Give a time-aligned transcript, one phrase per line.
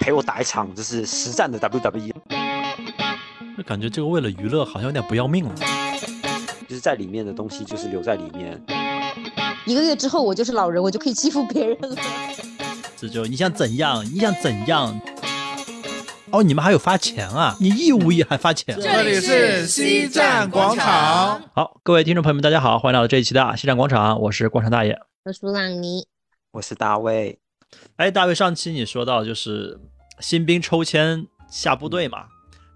[0.00, 2.12] 陪我打一场就是实战的 WWE，
[3.56, 5.54] 就感觉这个为了娱乐好像有点不要命了。
[6.66, 8.58] 就是在里面的东西就是留在里面。
[9.66, 11.96] 一个月之后我就是老人，我就可以欺负别人了。
[12.96, 14.02] 这就你想怎样？
[14.06, 14.98] 你想怎样？
[16.30, 17.54] 哦，你们还有发钱啊？
[17.60, 18.74] 你义务役还发钱？
[18.80, 21.42] 这里是西站广场。
[21.52, 26.06] 好，各位听众朋友们，大家好，欢迎来到这一期的西站广场，我是广场大爷，我是朗尼，
[26.52, 27.38] 我是大卫。
[27.96, 29.78] 哎，大卫，上期你说到就是
[30.20, 32.26] 新兵抽签下部队嘛？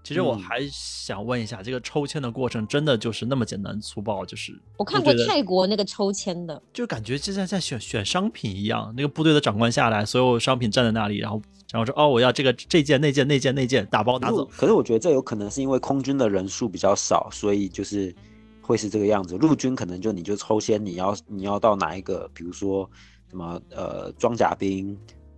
[0.03, 4.23] 其实我还想问一下，这个抽签的过程真的就是那么简单粗暴？
[4.23, 11.41] 就是我看过泰国那个抽签的，就感觉就像在选选商品一样，那个部队的长官下来，所有商品站在那里，然后
[11.71, 14.45] 然后说哦，我要这个这件那件那件那件，打包拿走。
[14.55, 18.13] 可是我觉得这有可能是因为空军的人数比较少，所以就是
[18.61, 19.35] 会是这个样子。
[19.39, 22.87] 陆军可能就你就抽签，你要你要到哪一个，比如说
[23.27, 24.95] 什么呃装甲兵。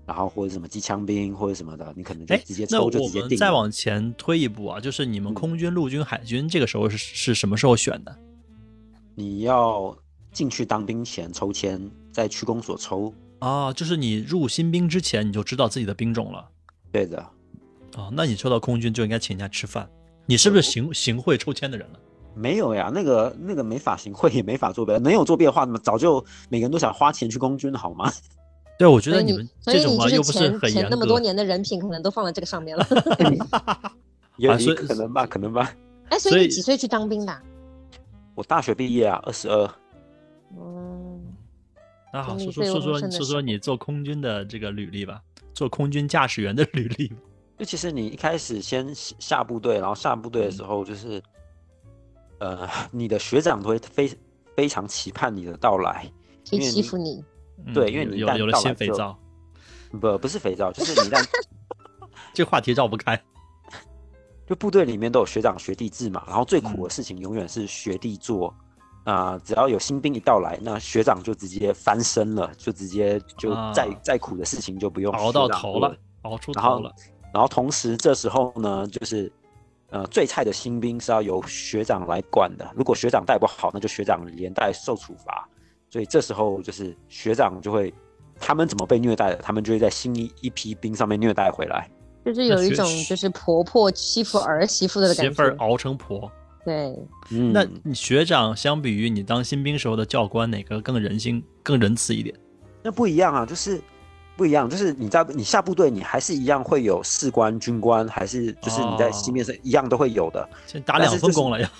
[0.07, 3.37] 然后或者什么机枪兵或者什么的，你可能就直接抽就直接定。
[3.37, 8.17] 再往前推一步啊，就是你们空军、陆军、海军这个时候是是什么时候选的？
[9.15, 9.93] 你要
[10.31, 16.47] 进去当兵前抽签，在区公所抽啊，就是你入新兵之前你就知道自己的兵种了。
[16.89, 17.23] 对的。
[17.97, 19.89] 哦，那你抽到空军就应该请人家吃饭。
[20.25, 21.99] 你是不是行行贿抽签的人了？
[22.33, 24.91] 没有呀，那个那个没法行贿，也没法作弊。
[24.99, 28.13] 能有作弊的话，那么早就每个人都想花钱去空军了，好吗？
[28.77, 32.85] 对，我觉得你们这种嘛又不是很严那么多年的人品可能都放在这个上面了。
[34.37, 35.73] 有可能吧，可能吧。
[36.09, 37.41] 哎，所以你几岁去当兵的？
[38.35, 39.67] 我大学毕业啊，二十二。
[40.55, 41.23] 嗯。
[42.13, 45.21] 那好，说说说说说说你做空军的这个履历吧，
[45.55, 47.11] 做空军驾驶员的履历。
[47.57, 51.19] 就其实你一开始先下部队，然后下部队的时候，就是
[52.37, 54.11] 呃，你的学长都会非
[54.55, 56.09] 非常期盼你的到来，
[56.47, 57.23] 可以欺负你。
[57.73, 59.17] 对，因为你有有了新肥皂，
[59.99, 61.23] 不不是肥皂，就是你一旦
[62.33, 63.19] 这话题绕不开。
[64.47, 68.53] 就部队里面都有学长学弟制嘛，然后最苦的事情永远是学弟做
[69.03, 76.93] 啊，只要有新兵一到来，那学长就直接翻身了，就直接就再再苦的事情就不用熬到头了，熬出头了。
[77.33, 79.29] 然后同时这时候呢，就是
[79.89, 85.47] 呃最菜的新兵是要由学长来管的，如果学长带不好，那就学长连带受处罚。
[85.89, 87.93] 所以这时候就是学长就会，
[88.39, 91.89] 他们怎么被虐待的，他们就会在新一一批兵上面虐待回来，
[92.25, 96.29] 就是有一种就是婆婆欺负儿媳妇的感觉，媳妇儿熬成婆。
[96.65, 96.93] 对，
[97.31, 102.35] 嗯那你学长相比于你当新兵时候的教官，哪个更人性、更仁慈一点？
[102.83, 103.81] 那不一样啊，就是
[104.35, 111.71] 不一样，就是你在你下部队，你还是一样会有士官、军官，还是就是你在新兵上一样都会有的，先打两份工了呀。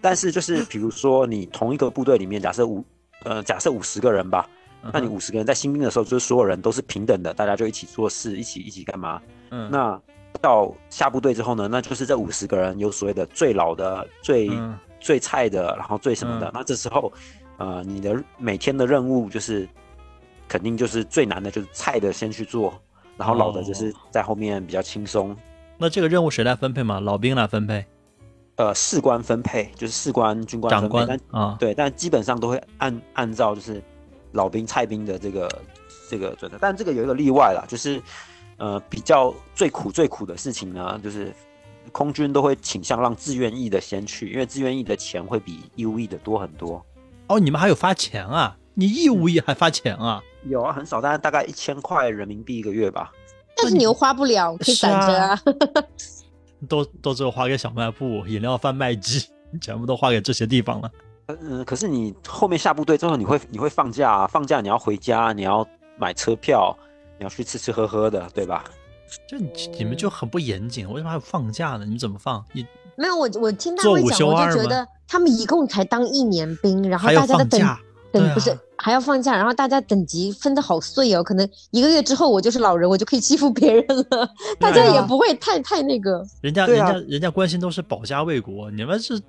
[0.00, 2.82] 但是就是比如说你同一个部队里面，假设五。
[3.24, 4.48] 呃，假设五十个人吧，
[4.92, 9.20] 那你五十个人在新兵的时候，就是所有人都是平等的，大家就一起做事，一起一起干嘛？
[9.50, 10.00] 嗯，那
[10.40, 14.50] 到下部队之后呢，那就是这五十个人有所谓的最老的、最
[14.98, 16.50] 最菜的，然后最什么的。
[16.54, 17.12] 那这时候，
[17.58, 19.68] 呃，你的每天的任务就是
[20.48, 22.72] 肯定就是最难的，就是菜的先去做，
[23.16, 25.36] 然后老的就是在后面比较轻松。
[25.76, 27.00] 那这个任务谁来分配嘛？
[27.00, 27.84] 老兵来分配。
[28.60, 33.82] 呃，士官分配就是士官、军官、长官啊，对，但基本上都会按按照就是
[34.32, 35.48] 老兵、菜兵的这个
[36.10, 38.02] 这个准则，但这个有一个例外啦，就是
[38.58, 41.32] 呃比较最苦最苦的事情呢，就是
[41.90, 46.84] 空军都会倾向让志愿役的先去，因为志愿役的钱会比义务役的多很多。
[47.28, 48.58] 哦，你们还有发钱啊？
[48.74, 50.22] 你义务役还发钱啊？
[50.44, 53.10] 有啊，很少，但是大概一千块人民币一个月吧。
[53.56, 55.40] 但是你又花不了，可以攒着啊。
[56.68, 59.26] 都都只有花给小卖部、饮料贩卖机，
[59.60, 60.90] 全部都花给这些地方了。
[61.42, 65.66] 嗯，可是你后面下部队之后，你会你会放假，放假你要回家，你要
[65.96, 66.76] 买车票，
[67.18, 68.64] 你要去吃吃喝喝的，对吧？
[69.28, 69.36] 就
[69.76, 71.84] 你们就很不严谨，为什么还有放假呢？
[71.84, 72.44] 你怎么放？
[72.52, 72.66] 你
[72.96, 77.60] 没有我我听他们讲，我就觉得他们一共才当一年兵，然后大家的等。
[78.12, 84.28] 等不是还要放假，然后大家等级分的好碎哦，可能一个月之后我就是老人，我就可以欺负别人了，
[84.58, 86.24] 大家也不会太太那个。
[86.40, 89.20] 人家 人家人家关心都是保家卫国，你们是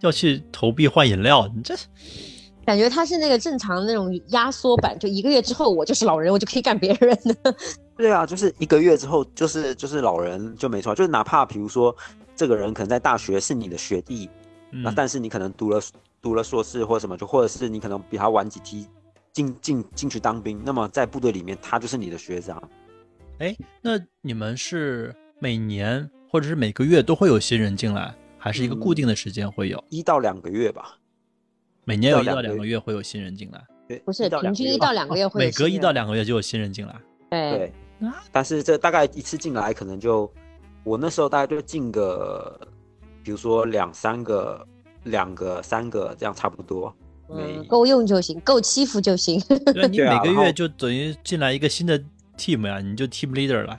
[0.00, 1.74] 要去投币换饮料，你这
[2.66, 7.54] 感觉他是那个正常那种压缩版，就一个月之后我就是老人，我就可以干别人的。
[7.96, 11.94] 对啊，就是一个月之后就是就是老人就没错，就是哪怕比如说
[12.36, 14.28] 这个人可能在大学是你的学弟，
[14.70, 15.80] 那但是你可能读了。
[16.20, 18.86] 读了硕士或什么，就或者是你可能比他晚几梯
[19.32, 22.62] 进进进去当兵，那么在部队里面他就是你的学长。
[23.38, 29.82] 哎，那你们是每年或者是每个月都会有新人进来，还是一个固定的时间会有？
[29.90, 30.98] 一到两个月吧。
[31.84, 33.64] 每年有一到两个月会有新人进来。
[33.86, 35.46] 对，不是平均一到两个月会有。
[35.46, 36.94] 每隔一到两个月就有新人进来。
[37.30, 37.72] 对。
[38.30, 40.30] 但是这大概一次进来可能就，
[40.84, 42.60] 我那时候大概就进个，
[43.24, 44.64] 比如说两三个、
[45.04, 46.94] 两个、三个这样差不多，
[47.28, 49.40] 嗯，够用就行，够欺负就行。
[49.72, 51.98] 对，你每个月就等于进来一个新的
[52.36, 53.78] team 呀，你就 team leader 了。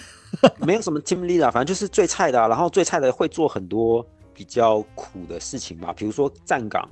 [0.58, 6.88] 没有什么 team leader，反正就是最菜的，然后最菜的会做很多比较苦的事情吧，比如说站岗，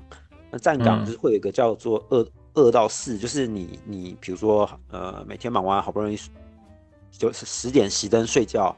[0.50, 6.18] 那站岗就是会有一个叫做二二到四，就是你你比如说呃每天忙完好不容易。
[7.16, 8.74] 就是十点熄灯睡觉，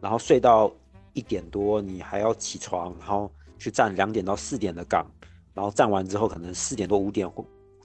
[0.00, 0.70] 然后睡到
[1.12, 3.28] 一点多，你还要起床，然后
[3.64, 5.10] 去站两点到四点的岗，
[5.54, 7.26] 然后站完之后可能四点多五点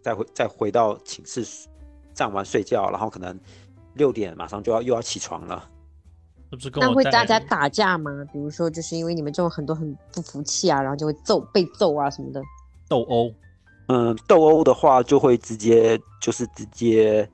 [0.04, 1.42] 再回再回到寝室
[2.14, 3.40] 站完睡觉，然后可能
[3.94, 5.66] 六点马上就要又要起床了。
[6.81, 8.12] 那会大家打架吗？
[8.34, 12.42] 比如说就是因为你们这种很多很不服气啊，然后就会揍被揍啊什么的。
[12.90, 13.34] 斗殴，
[13.88, 17.30] 嗯，斗殴的话就会直接就是直接。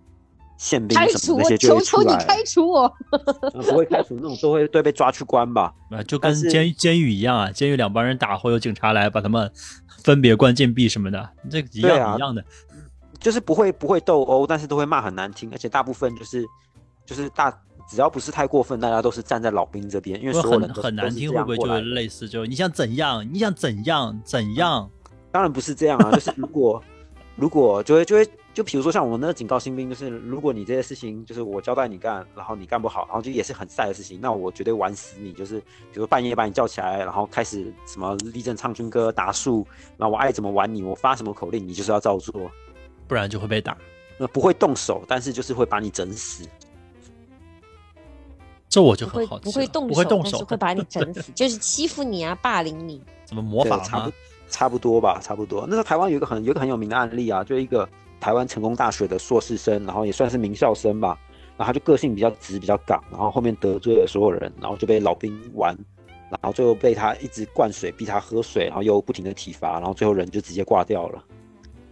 [0.57, 2.91] 宪兵什么那些就求求你开除我！
[3.51, 5.73] 不会开除那种都会都被抓去关吧？
[5.91, 9.51] 啊，就跟监监狱一样啊，监狱两帮人打，会有警察来把他们
[10.03, 12.43] 分别关禁闭什么的，这一样一样的。
[13.19, 16.45] 就是不会不会斗殴，但是都会骂很难听，而且大部分就是
[17.05, 17.51] 就是大
[17.89, 23.27] 只要不是太过分，大家都是站在老兵这边，因为所有人很难听，会不会就类似就你想怎样？
[23.33, 24.21] 你想怎样？
[24.23, 24.89] 怎样？
[25.31, 26.81] 当然不是这样啊，就是如果
[27.35, 28.25] 如果就会就会。
[28.55, 35.33] 就比如说像我们那个警告新兵，就是如果你这些事情就是我交代你干，然后你干不好，然后就也是很晒的事情，那我绝对玩死你。
[35.33, 35.59] 就是
[35.91, 39.67] 比如半夜把你叫起来，然后开始什么立正唱军歌打树，
[39.97, 42.49] 然后我爱怎么玩你，我发什么口令你就是要照做，
[43.09, 43.77] 不然就会被打。
[44.17, 46.47] 那不会动手，但是就是会把你整死。
[48.69, 53.01] 这我就很好，不会动手不会动手，会把你整死， 就是欺负你啊，霸凌你。
[53.25, 54.11] 怎么模仿差不
[54.47, 55.65] 差不多吧，差不多。
[55.67, 57.85] 那时候台湾有一个很有一个很有名的案例啊，就一个。
[58.25, 61.15] 台湾成功大学的硕士生，然后也算是名校生吧，
[61.55, 65.77] 然后他就个性比较直，比较刚，然后后面得罪了所有人，然后就被老兵玩，
[66.31, 71.23] 然后最后被他一直灌水，逼他喝水，然后又不停的体罚，然后最后人就直接挂掉了。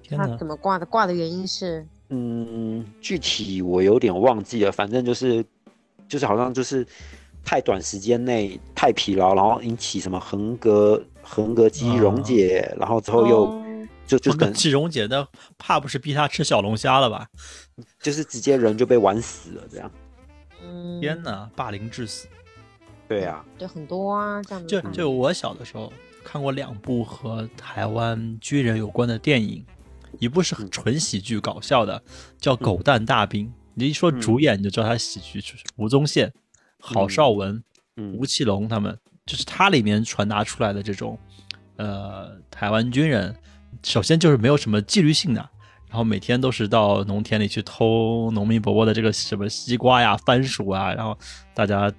[0.09, 0.88] 他怎么挂的？
[0.88, 1.85] 挂的原因是？
[2.09, 5.45] 嗯，具体我有点忘记了，反正就是
[6.07, 6.83] 就是好像就是
[7.45, 13.62] 太短时间内太疲劳，然后引起什么横膈横膈肌溶解，然后之后又。
[14.05, 15.25] 就就跟季荣姐那，
[15.57, 17.27] 怕不是逼他吃小龙虾了吧？
[18.01, 19.91] 就是直接人就被玩死了这样。
[20.61, 22.27] 嗯，天哪，霸凌致死。
[23.07, 24.67] 对呀，对很多啊，这样。
[24.67, 25.91] 就就我小的时候
[26.23, 29.65] 看过两部和台湾军人有关的电影，
[30.19, 32.01] 一部是很纯喜剧搞笑的，
[32.39, 33.47] 叫《狗蛋大兵》。
[33.73, 36.31] 你一说主演你就知道他喜剧，就是吴宗宪、
[36.79, 37.63] 郝邵文、
[38.13, 41.17] 吴奇隆他们，就是他里面传达出来的这种，
[41.77, 43.33] 呃，台湾军人。
[43.81, 45.41] 首先就是没有什么纪律性的，
[45.89, 51.17] 然后每天都是到农田里去偷农民伯伯的这个什么西瓜呀、番薯啊，然后
[51.53, 51.91] 大家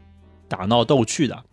[0.48, 1.44] 打闹逗趣的，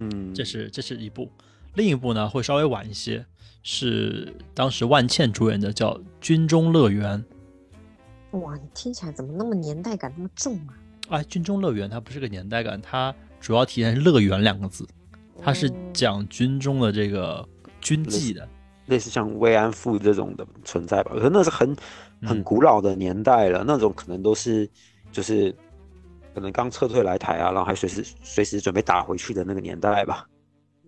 [0.00, 1.30] 嗯，这是这是一部，
[1.74, 3.24] 另一部呢会稍微晚一些，
[3.62, 7.24] 是当时万茜主演的叫《军中乐园》。
[8.38, 10.74] 哇，你听起来怎么那么年代感那么重啊？
[11.08, 14.86] 哎，《军中乐园》它不是个年代感，它主要体现“乐园”两个字，
[15.42, 17.46] 它是讲军中的这个
[17.80, 18.48] 军纪的。
[18.92, 21.74] 类似像慰安妇这种的存在吧，可那是很
[22.20, 24.68] 很古老的年代了，那种可能都是
[25.10, 25.50] 就是
[26.34, 30.26] 可能刚撤退来台啊，然后还随时随时准备打回去的那个年代吧。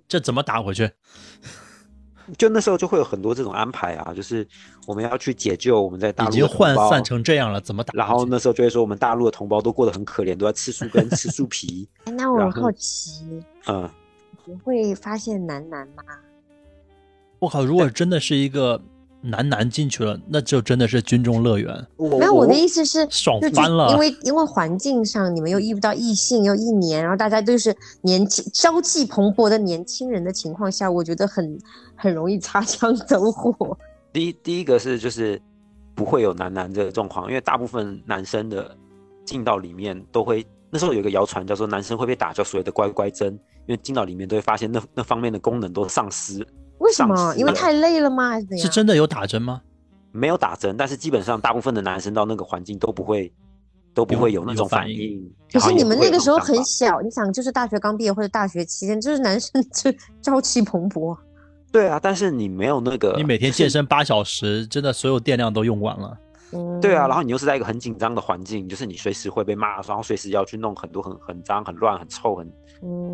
[0.06, 0.90] 这怎么打回去？
[2.38, 4.46] 就那时候就会有很多这种安排啊，就是
[4.86, 7.92] 我们要去解救我们在大陆已经涣散成这样了，怎么打？
[7.94, 11.88] 然后那时候就会说我们大陆的同胞都过得很可怜，都在吃树根、吃树皮。
[12.04, 13.88] 那我好奇，嗯，
[14.44, 16.02] 你会发现男男吗？
[17.44, 17.64] 我靠！
[17.64, 18.80] 如果真的是一个
[19.20, 21.86] 男男进去了，那就真的是军中乐园。
[21.96, 23.92] 没有我的意思是，爽翻了。
[23.92, 31.58] 因为因为环境上，你们又遇不到异性，又一年，然后大家都是年轻、朝气蓬勃的年轻人的情况下，我觉得很
[31.94, 33.76] 很容易擦枪走火。
[34.12, 35.40] 第一，第一个是就是
[35.94, 38.76] 不会有男男这个状况，因为大部分男生的
[39.24, 43.32] 进到里面都会，那时候有一个谣传叫做男生会被打，叫所谓的乖乖针，
[43.66, 46.46] 因为进到里面都会发现那那方面的功能都丧失。
[46.78, 47.34] 为什么？
[47.36, 48.30] 因为太累了吗？
[48.30, 48.66] 还是怎样？
[48.66, 49.60] 是真的有打针吗？
[50.12, 53.32] 没有打针，但是基本上大部分的男生到那个环境都不会，
[53.92, 55.28] 都不会有那种反应。
[55.52, 61.16] 可是你们那个时候很小，你想，就是大学刚毕业或者大学期间，就是男生就朝气蓬勃。
[61.72, 66.16] 对啊，但是你没有那个，你每天健身八小时，真的所有电量都用完了。
[66.80, 72.48] 对啊，然后你又是在一个很紧张的环境，就是你随时会被骂，然后随时要去弄很多很很脏、很乱、很臭、很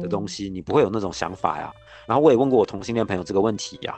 [0.03, 1.73] 的东西，你不会有那种想法呀。
[2.11, 3.97] 然后我也问过我同性恋朋友这个问题呀，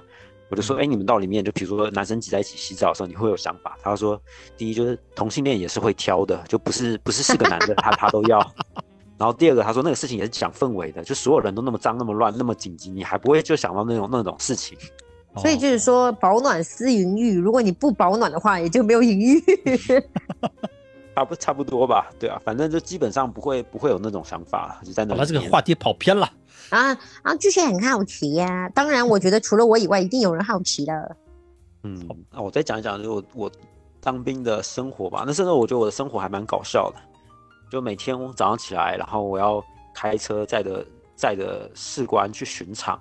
[0.50, 3.74] 我就说，哎，你们到里面，就比如说男生挤在一起洗澡的时候，你会有想法？
[3.82, 4.20] 他说，
[4.54, 8.38] 第一就是同性恋也是会挑的，就不是不是是个男的他他都要。
[9.16, 14.76] 然后第二个，他说那个事情也是讲氛围的，就所有人都那么脏、那么乱、那么紧急，你还不会就想到那种那种事情。
[15.38, 19.42] 所以就是说，保暖思淫欲，如果你不保暖的话，也就没有淫欲。
[21.16, 22.10] 差不差不多吧？
[22.18, 25.14] 对啊，反正就基本上不会不会有那种想法，就在那。
[25.14, 26.28] 把这个话题跑偏了。
[26.72, 28.66] 啊啊，就是很好奇呀。
[28.70, 31.16] 当然，我觉得除了我以外，一定有人好奇的。
[31.82, 33.52] 嗯，那我再讲一讲，就我我
[34.00, 35.24] 当兵的生活吧。
[35.26, 36.98] 那时候我觉得我的生活还蛮搞笑的，
[37.70, 39.62] 就每天早上起来，然后我要
[39.94, 42.98] 开车载着载着士官去巡场，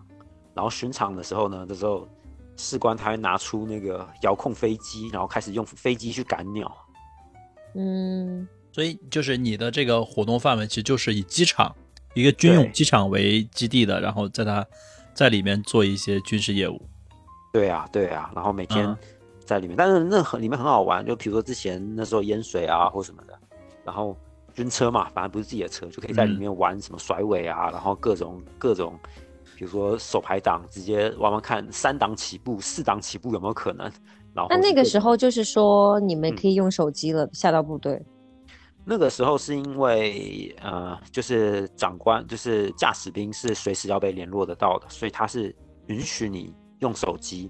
[0.54, 2.06] 然后巡场的时候呢，这时候
[2.58, 6.70] 士官他会拿出那个遥控飞机，然后开始用飞机去赶鸟。
[7.76, 11.74] 嗯，所以就是你的这个活动范围，其实就是以机场。
[12.14, 14.66] 一个军用机场为基地的，然后在它
[15.14, 16.82] 在里面做一些军事业务。
[17.54, 18.96] 对啊，对啊，然后每天
[19.46, 23.38] 在里面，但是那很里面很好玩，就比如说之前那时候淹水啊或什么的，
[23.84, 24.16] 然后
[24.54, 28.98] 军车嘛，反正不是自己的车，就可以在里面玩什么甩尾啊，然后各种各种，
[29.58, 33.92] 比如说手排档，直接玩玩看三档起步、四档起步有没有可能。
[34.34, 38.02] 然后那那个时候就是说你们可以用手机了，下到部队。
[38.84, 45.56] 那个时候是因为呃，就是长官就是驾驶兵是随时要被联络得到的，所以他是
[45.88, 47.50] 允许你用手机。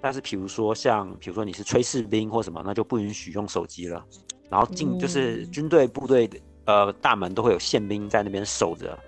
[0.00, 4.04] 但是比如说像比如说你是炊事兵或什么，那就不允许用手机了。
[4.50, 8.98] 然后进就是军队部队的呃大门都会有宪兵在那边守着，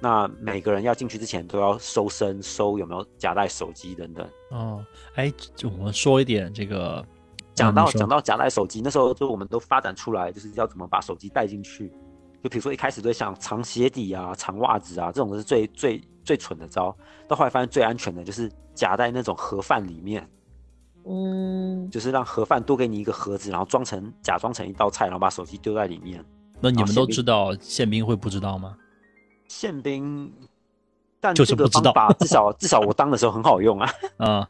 [0.00, 4.28] 那每个人要进去之前都要搜身，搜有没有夹带手机等等。
[4.50, 4.84] 哦，
[5.14, 7.04] 哎，就我们说一点这个。
[7.54, 11.92] 讲到讲到夹带手机，那时候就我们都发展出来，就是要怎么把手机带进去。
[12.42, 16.94] 就比如说一开始都想藏鞋底啊、藏袜子啊，这种是最最最蠢的招。
[17.28, 20.28] 到后来发现最安全的就是夹在那种盒饭里面，
[21.04, 26.24] 嗯，就是让盒饭多给你一个盒子，然后装成假装成一道菜，然后把手机丢在里面。
[26.60, 28.76] 那你们都知道宪兵会不知道吗？
[29.46, 30.32] 宪兵，
[31.20, 31.92] 但就是不知道。
[32.18, 33.90] 至少至少我当的时候很好用啊。
[34.18, 34.48] 啊。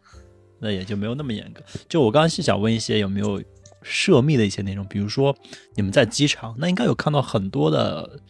[0.62, 1.60] 那也就没有那么严格。
[1.88, 3.42] 就我刚刚是想问一些有没有
[3.82, 5.36] 涉密的一些内容，比如说
[5.74, 8.20] 你们在机场，那应该有看到很多的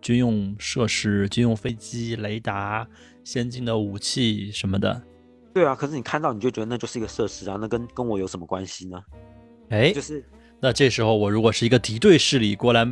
[0.00, 2.86] 军用设施、军用飞机、雷达、
[3.24, 5.02] 先进的武器什么的。
[5.52, 9.02] 对啊，可是你看到你就觉得那就是一个设施啊，那跟跟我有什么关系呢？
[9.70, 10.24] 哎，就是
[10.60, 12.86] 那这时候我如果是一个敌对势力过来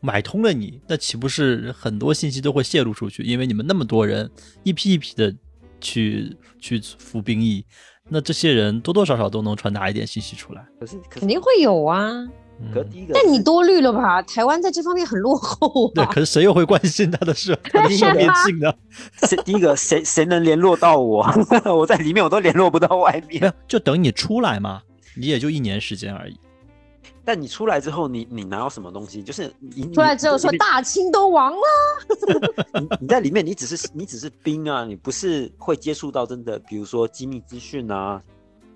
[0.00, 3.22] 买通了你，那岂不是很多信息都会泄露出去？
[3.22, 4.30] 因为你们那么多人
[4.62, 5.34] 一批一批的
[5.80, 7.64] 去去服兵役。
[8.12, 12.10] 那这些人多多少少都能传达一点信息出来，可是肯定会有啊。
[12.74, 14.20] 可第一个，但你多虑了吧？
[14.22, 15.90] 台湾在这方面很落后。
[15.94, 17.56] 对，可是谁又会关心他的事？
[17.72, 18.70] 他的生命性呢？
[19.26, 21.26] 谁第一个谁谁能联络到我？
[21.74, 23.50] 我在里面我都联络不到外面。
[23.66, 24.82] 就等你出来嘛，
[25.16, 26.36] 你也就一年时间而已。
[27.24, 29.22] 但你出来之后，你你拿到什么东西？
[29.22, 32.80] 就是你出来之后说大清都亡了。
[32.80, 38.20] 你 你在里面，你只是你只是兵啊，你不是会接触到真的，比如说机密资讯啊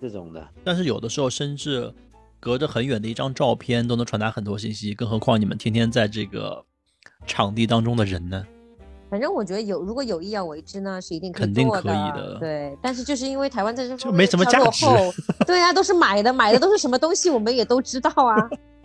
[0.01, 0.47] 这种的。
[0.63, 1.93] 但是有的时候，甚至
[2.39, 6.65] 隔着很远的一张照片都能传达很多信息，更何况你们天天在这个
[7.27, 8.47] 场地当中的人呢？
[9.14, 12.37] 反正我觉得有，如果有意要为之呢，是一定肯定可以的。
[12.40, 14.85] 对，但是就是因为台湾在这就没什么价值。
[15.47, 18.35] 对啊，都是买的，买的都是什么东西，我们也都知道啊。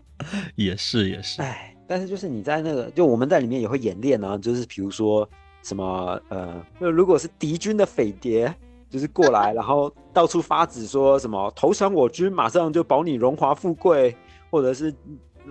[0.56, 5.28] 也是也是，哎，但是就是你在那个，就我们在里面也会演练呢，就是比如说
[5.64, 8.54] 什么呃，就如果是敌军的匪谍，
[8.88, 14.16] 就是过来，然后到处发纸说什么投降我军，马上就保你荣华富贵，
[14.52, 14.94] 或者是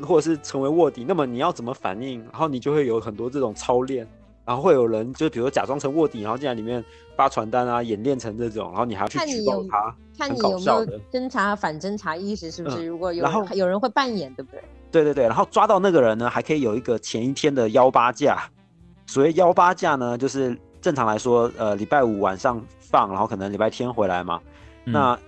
[0.07, 2.23] 或者是成为卧底，那么你要怎么反应？
[2.31, 4.07] 然后你就会有很多这种操练。
[4.49, 6.83] 然后会有人，就比如假装成卧底，然后进来里面
[7.15, 12.87] 发传单啊，演练成这种，然后你还要去举报他，看你有没有侦查反侦查意识，是不是？
[12.87, 14.65] 如果有，然后有人会扮演，对不对？
[14.91, 18.49] 对对对，然后抓到那个人呢，还可以有一个前一天的幺八假。
[19.07, 24.41] 所谓幺八假呢，就是正常来说，呃，礼拜五晚上放，然后可能礼拜天回来嘛。
[24.83, 25.19] 那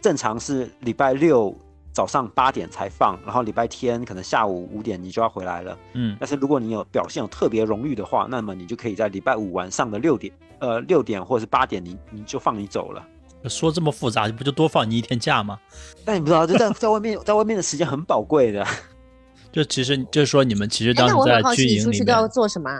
[0.00, 1.54] 正常是礼拜六。
[1.92, 5.76] 早上八点才放，然后礼拜天可能下午五点你就要回来了。
[5.94, 13.04] 嗯，但是如果你有表现有特别荣誉的话，那么你就可以在礼拜五晚上的六点，呃，六点或者是八点，你你就放你走了。
[13.48, 15.58] 说这么复杂，不就多放你一天假吗？
[16.04, 18.66] 但你不知道，就在 在外面，在外面的时间很宝贵的。
[19.50, 22.70] 就其实就是说，你们其实当时在军营里面，出去都要做什么？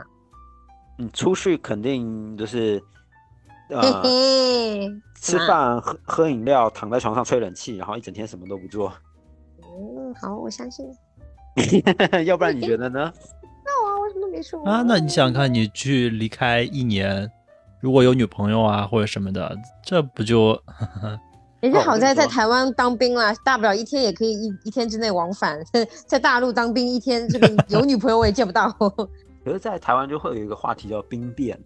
[0.98, 2.80] 嗯，出去肯定就是
[3.70, 4.02] 呃，
[5.20, 8.92] 吃饭、喝喝饮料、躺在床上吹冷气，然后一整天什么都不做。
[9.62, 10.86] 嗯，好，我相信。
[12.26, 13.12] 要不然你觉得呢？
[13.64, 14.82] 那我为什么没说啊？
[14.86, 17.30] 那你想想看，你去离开一年，
[17.80, 20.60] 如果有女朋友啊或者什么的，这不就
[21.60, 25.58] 人家好在在台湾当兵啦，大不了一天也可以一一天之内往返。
[26.06, 28.70] 在大陆当兵一天，这个有女朋友我也见不到。
[29.44, 31.58] 可是，在台湾就会有一个话题叫兵变，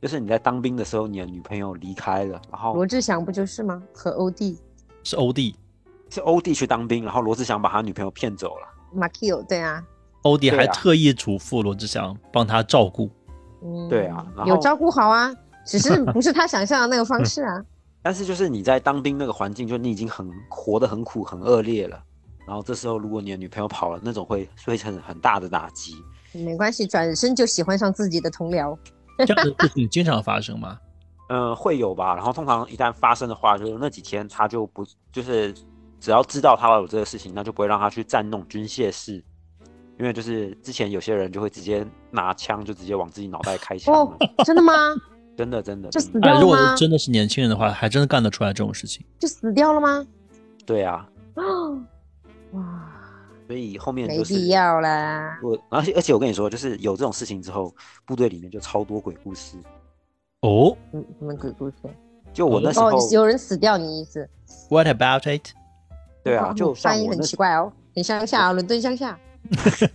[0.00, 3.82] 就是你在当兵的时候，你的女朋友离开了，然后罗志祥不就是吗？
[3.92, 4.58] 和欧弟
[5.02, 5.56] 是欧弟，
[6.08, 8.66] 是欧弟去当兵，然后罗志祥把他女朋友骗走了。
[8.92, 9.82] 马 Q 对啊，
[10.22, 13.10] 欧弟还特意嘱咐罗志祥帮他照顾。
[13.62, 15.34] 嗯，对啊，有照顾好啊，
[15.66, 17.64] 只是 不是他想象的那个方式啊。
[18.00, 22.00] 但是就是你在当兵那个环境，就你已经很活得很苦很恶劣了，
[22.46, 25.96] 然后这时候如果你的女朋友跑了，那种会会很很大的打击。
[26.32, 28.78] 没关系，转身就喜欢上自己的同僚。
[29.26, 30.78] 这样的事情经常发生吗？
[31.28, 32.14] 嗯， 会有吧。
[32.14, 35.52] 然后通常一旦发生的话，就是那几天他就不就是
[36.00, 39.22] 只要知道他有这个事情，那就不会让他去占那种军械室，
[39.98, 43.94] 因为就是之前有些人就会直接拿枪就直接往自己脑袋开枪。
[43.94, 44.72] 哦，真的吗？
[45.36, 46.40] 真的真的就死掉了吗？
[46.40, 49.04] 如果真的是年轻人的话，还真的干得出来这种事情？
[49.20, 50.04] 就死掉了吗？
[50.66, 51.08] 对啊。
[51.34, 51.80] 哦，
[52.52, 52.77] 哇！
[53.48, 55.38] 所以后面没必要啦。
[55.42, 57.74] 我而且而且我跟你说，就是有这种事情之后，
[58.04, 59.56] 部队里面就超多鬼故事。
[60.42, 61.76] 哦，嗯，什么鬼故事？
[62.34, 64.28] 就我那时候有人死掉，你意思
[64.68, 65.48] ？What about it？
[66.22, 69.18] 对啊，就翻译很奇怪哦，很乡下，伦敦乡下。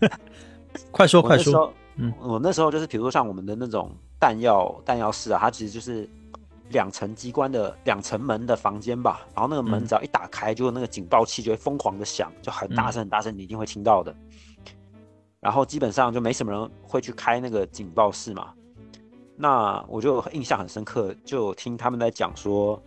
[0.90, 1.72] 快说快说。
[1.98, 6.10] 嗯，我那时候就是，比如说像我们的那种弹药弹药室啊，它其实就是
[6.74, 9.25] 两层机关的两层门的房间吧。
[9.34, 14.13] 然后那个门只要一打开，就那个警报器就会疯狂的响，就很大声很大声，你一定会听到的。
[15.39, 18.53] 然后基本上就没什么人会去开那个警报室嘛。
[19.38, 22.77] 那我就印象很深刻，就听他们在讲说，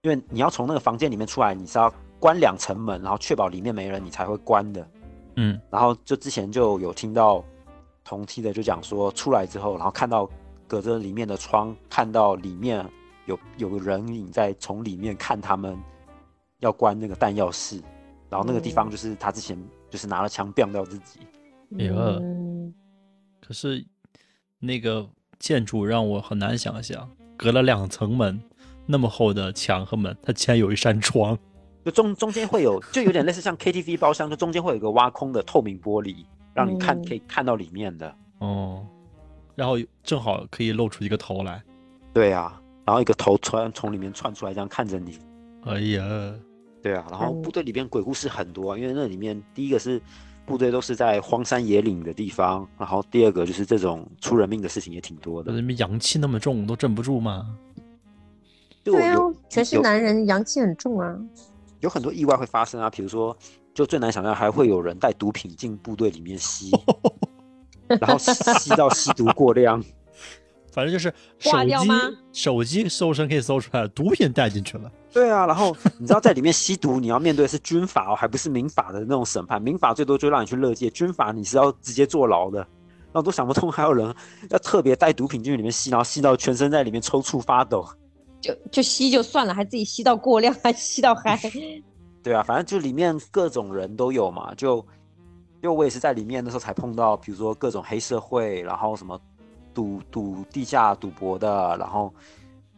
[0.00, 4.88] 因为你要从那个房间里面出来，你是要关两层门，然后确保里面没人，你才会关的。
[5.36, 7.44] 嗯，然后就之前就有听到。
[8.04, 10.28] 同梯的就讲说，出来之后，然后看到
[10.72, 12.82] 隔着里面的窗，看到里面
[13.26, 15.78] 有有个人影在从里面看他们
[16.60, 17.78] 要关那个弹药室，
[18.30, 19.54] 然后那个地方就是他之前
[19.90, 21.20] 就是拿了枪毙掉自己。
[23.38, 23.84] 可是
[24.58, 25.06] 那个
[25.38, 28.42] 建筑让我很难想象，隔了两层门，
[28.86, 31.38] 那么厚的墙和门，它竟然有一扇窗，
[31.84, 36.24] 就中中间会有，就有点类似像 KTV 包厢，就中间会有一个挖空的透明玻璃。
[36.54, 38.86] 让你看，可以看到里面的哦，
[39.54, 41.62] 然后正好可以露出一个头来，
[42.12, 45.18] 对啊，然后一个头穿从里面窜出来，这样看着你。
[45.64, 46.34] 哎呀，
[46.82, 50.00] 对啊，然后部队里边鬼故事很多，因为那里面第一个是
[50.44, 55.52] 部队都是在荒山野岭的地方，然后第二个就是这种出人命的事情也挺多的。
[55.52, 57.54] 那边阳气那么重，都镇不住吗？
[58.82, 59.16] 对啊，
[59.48, 61.16] 全是男人，阳气很重啊，
[61.80, 63.36] 有很多意外会发生啊，比如说。
[63.74, 66.70] 就最难想象还会有人带毒品进部队里面吸，
[68.00, 69.82] 然后吸到吸毒过量，
[70.72, 71.88] 反正就是手机
[72.32, 74.90] 手机搜身可以搜出来，毒品带进去了。
[75.12, 79.60] 对啊，然后你知道在里面吸毒，你要面对是军法哦，还不是民法的那种审判。
[79.60, 82.66] 民法最多就让你去乐界，军法你是要直接坐牢的。
[83.12, 84.14] 那我都想不通，还有人
[84.48, 87.86] 要特别带毒品进去里面吸，然后吸到全身在里面抽搐发抖。
[88.40, 91.38] 就就吸就算了，还自己吸到过量，还吸到嗨。
[92.24, 94.84] 对啊，反正就里面各种人都有嘛，就
[95.62, 99.18] 因为我也是在里面的时候才碰到，比如说各种黑社会，然后什么
[99.72, 102.12] 赌赌地下赌博的，然后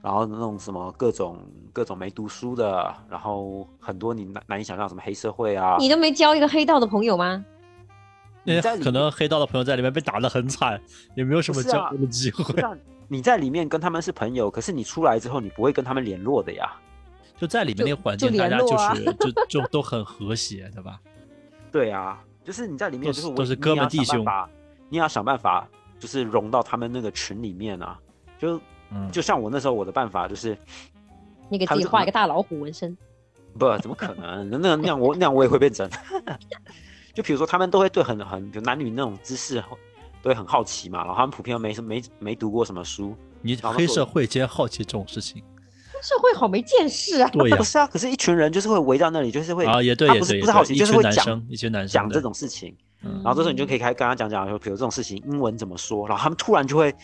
[0.03, 1.38] 然后那种什么各种
[1.73, 5.77] 各种没读书的，然后很多你难难以想象什么黑社会啊。
[5.79, 7.42] 你都没交一个黑道的朋友吗？
[8.44, 10.79] 那可能黑道的朋友在里面被打得很惨，
[11.16, 12.62] 也没有什么交流的机会。
[13.09, 16.70] 你在里面跟他们是朋友，可是你出来之后，你不会跟他们联络的呀。
[17.38, 21.01] 就在里面那个环境，大家就是就就都很和谐，对吧？
[21.73, 24.24] 对啊，就是你在里面就是都是哥们弟兄，
[24.90, 25.66] 你也要想办法
[25.98, 27.98] 就是融到他们那个群里面啊。
[28.38, 28.61] 就
[29.11, 30.57] 就像我那时候我的办法就是，
[31.48, 32.96] 你给自己画一个大老虎纹身。
[33.59, 34.50] 不，怎么可能？
[34.50, 35.88] 那那样我那样我也会被整。
[37.14, 39.62] 就比如说他们都会对很很就男女那种姿势
[40.20, 43.16] 都会很好奇嘛，然后他们普遍没什没没读过什么书。
[43.40, 45.42] 你黑社会竟然好奇这种事情。
[46.04, 47.30] 社会好没见识啊！
[47.32, 56.94] 对呀，不 是啊，可是一群人就是会围到那里，就是会啊，也对，他不是不是好奇，就是会讲一群男生讲这种事情，然后这时候你就可以开跟他讲讲，说比如这种事情英文怎么说，然后他们突然就会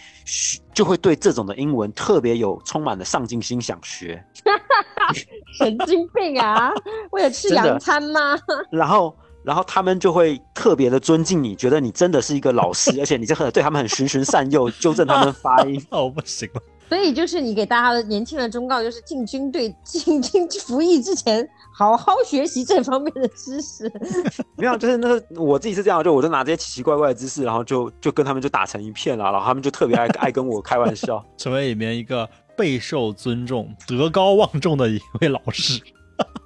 [0.75, 4.23] 就会对这种的英文特别有充满了上进心，想学。
[5.59, 6.71] 神经病啊！
[7.11, 8.39] 为了吃洋餐吗？
[8.71, 15.85] 然后然后他们就会特别的尊敬你，觉得你真的是一个老师，而且你这个对他们很循循善诱，纠正他们发音。
[15.91, 16.61] 哦，不行了。
[16.91, 23.89] 所以就是你给大家的年轻人忠告，就是进军队、进军 服役之前，好好学习这方面的知识。
[24.59, 35.81] 没有，就是那个我自己是这样，就我就拿这些奇奇怪怪的知识，然后就就跟他们就打成一片了，然后他们就特别爱爱跟我开玩笑， 成为里面一个备受尊重、德高望重的一位老师，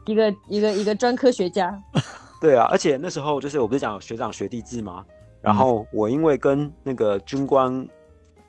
[0.05, 1.75] 一个一个一个专科学家。
[2.39, 5.03] 对啊，而且那时候就是我不是讲学长学弟制吗？
[5.41, 7.87] 然后我因为跟那个军官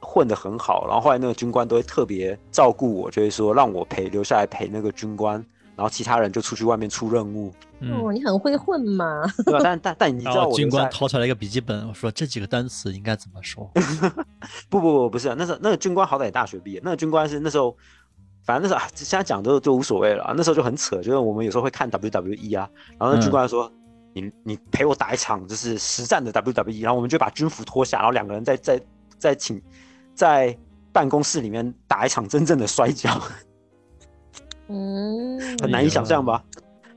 [0.05, 5.43] 混得很好，然后后来那个军官都会特别照顾我，就会说让我陪留下来陪那个军官，
[5.75, 7.51] 然后其他人就出去外面出任务。
[7.81, 9.23] 哦，你很会混嘛？
[9.45, 9.59] 对吧？
[9.63, 13.69] 但但但你知道我，军官掏出来一个笔记本，我说这几个单词应该怎么说？
[14.69, 17.75] 不不不，不是，那时候那个军官好歹也大学毕业，那个军官是那时候，
[18.45, 20.23] 反正那时候 啊，现在讲都都无所谓了。
[20.23, 23.71] 啊那时候就很扯，就是我们有时候会看 WWE 啊，然后那军官说。
[24.17, 28.81] 你你陪我打一场就是实战的 WWE，然后我们就把军服脱下，然后两个人在在
[29.19, 29.61] 在请
[30.15, 30.58] 在
[30.91, 33.12] 办公室里面打一场真正的摔跤，
[34.69, 36.43] 嗯， 很难以想象吧？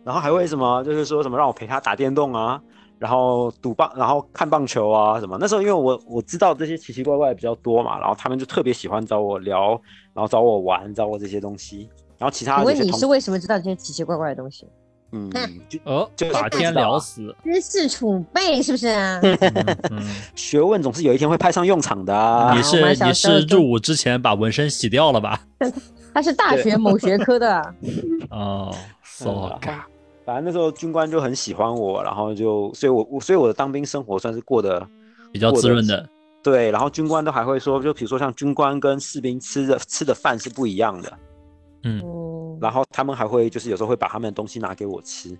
[0.04, 2.58] 然后还会什么，就是说什么让我陪他打电动啊，
[2.98, 5.36] 然后赌棒，然后看棒球啊什么。
[5.38, 9.70] 那时候因为我我知道这些奇奇怪怪比较多嘛，然后他们就特别喜欢找我聊，
[10.14, 11.90] 然后找我玩，找我这些东西。
[12.16, 14.66] 然后其他，请问你是为什么知道这些奇奇怪怪的东西？
[15.10, 15.30] 嗯，
[15.68, 19.20] 就哦，把天聊死，知识储备是不是啊？
[20.34, 22.52] 学问总是有一天会派上用场的。
[22.54, 25.40] 你是你是入伍之前把纹身洗掉了吧？
[26.12, 27.74] 他是大学某学科的。
[28.30, 29.70] 哦，so g
[30.26, 34.86] 反正那时候军官就很喜欢我，然后就，所以我我所以我的当兵生活算是过得
[35.32, 36.06] 比较滋润的。
[36.42, 41.12] 对，然后军官都还会说，就比如说像军官跟士兵吃的吃的饭是不一样的。
[41.84, 42.02] 嗯。
[42.60, 45.36] 然后他们还会就是有时候会把他们的东西拿给我吃，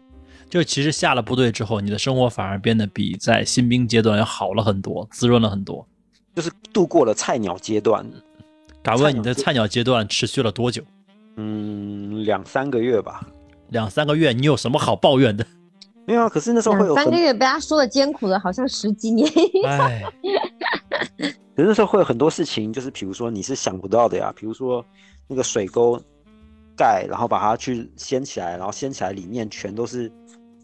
[0.49, 5.87] 就其实下了部队之后，你的生活反而变得比在新兵阶段要好了很多，滋润了很多，
[6.35, 8.07] 就是度过了菜鸟阶段。
[8.83, 10.83] 敢问你的菜鸟阶段持续了多久？
[11.37, 13.27] 嗯，两三个月吧。
[13.71, 15.45] 两三个月，你有什么好抱怨的？
[16.07, 19.31] 没有啊，可是那时候会有三个月被他说的艰苦的，好像十几年。
[19.67, 20.03] 哎，
[21.55, 24.83] 可是那时候会有很多事情，就是比如说你是想不到的呀，比如说
[25.27, 26.01] 那个水沟。
[26.79, 30.11] 盖，然后把它去掀起来，然后掀起来里面全都是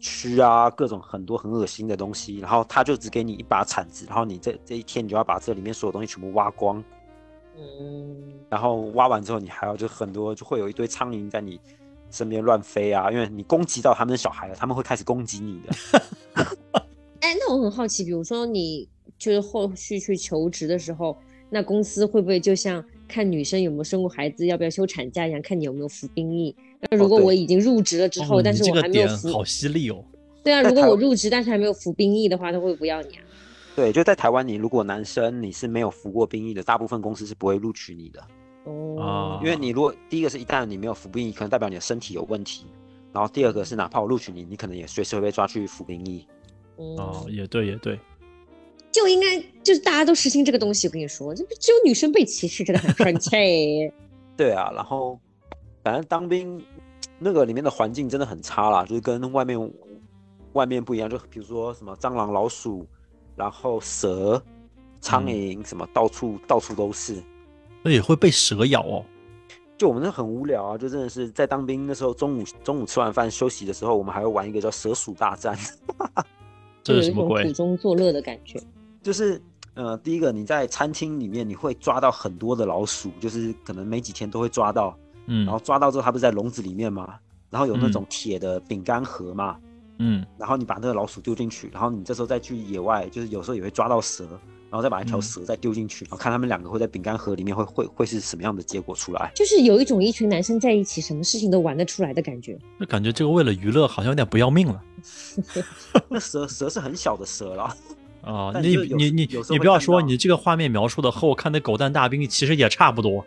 [0.01, 2.39] 蛆啊，各种很多很恶心的东西。
[2.39, 6.81] 然后他就只给你一把铲子，然后你这这一天你就要把这里面所有东西全部挖光。
[7.57, 8.33] 嗯。
[8.49, 11.59] 然后挖完之后，你还要就很多就会有一堆苍蝇在你
[12.09, 16.01] 身边乱飞啊，因为你攻击到他们的小孩了，他们会开始攻击你的。
[17.21, 21.17] 哎，那我很好奇，比如说你就是后续去求职的时候，
[21.55, 22.83] 那公司会不会就像？
[23.07, 26.55] 看女生有没有生过孩子，要不要休产假一样，看你有没有服兵役。
[26.81, 30.03] 那如果我已经入职了之后，但是我还没有服，好犀利哦。
[30.43, 33.21] 对啊，如果我入职但是还没有服兵役的话，他会不要你啊？
[33.75, 38.19] 对，就在台湾，你如果男生你是没有服过兵役的，大部分公司是不会录取你的。
[38.63, 42.65] 哦，因为你如果第一个是一旦你没有服兵役，可能代表你的身体有问题。
[43.13, 46.25] 然后第二个是哪怕我录取你，你可能也随时会被抓去服兵役。
[46.77, 47.99] 哦，也对，也对。
[48.95, 53.91] 就应该就是大家都实行这个东西，我跟你说，这不只有女生被歧视，真的很生气。
[54.37, 55.19] 对啊，然后
[55.83, 56.63] 反正当兵
[57.19, 59.73] 那个里面的环境真的很差啦，就是跟外面
[60.53, 61.09] 外面不一样。
[61.09, 62.87] 就比如说什么蟑螂、老鼠，
[63.35, 64.41] 然后蛇、
[65.01, 67.21] 苍蝇，什么到处到处都是。
[67.83, 69.03] 那也会被蛇咬哦。
[69.77, 75.53] 就我们那很无聊啊，就真的是在当兵的时候，中午中午吃完饭休息的时候，我们还会玩一个叫蛇鼠大战。
[76.81, 77.43] 这是什么鬼？
[77.43, 78.57] 苦中作乐的感觉。
[79.05, 79.39] 就是，
[79.75, 87.13] 呃，第一个你在餐厅里面你会抓到很多的老鼠，就是可能没几天都会抓到，嗯，然后抓到之后它不是在笼子里面嘛，
[87.51, 89.57] 然后有那种铁的饼干盒嘛，
[89.99, 94.25] 嗯，然后你把那个老鼠丢进去，然后你这时候再去野外，就是有时候也会抓到蛇，
[94.71, 102.57] 然后再把一条蛇再丢进去，然后看他们两个会在饼干盒里面会会会是什么样的结果出来，就是有一种一群男生在一起，什么事情都玩得出来的感觉。
[102.79, 104.81] 那感觉这个为了娱乐好像有点不要命了。
[106.09, 107.77] 那蛇蛇是很小的蛇了。
[108.25, 113.23] 啊，你你你你不要说，你这个画面描述的和我看那狗蛋大兵其实也差不多，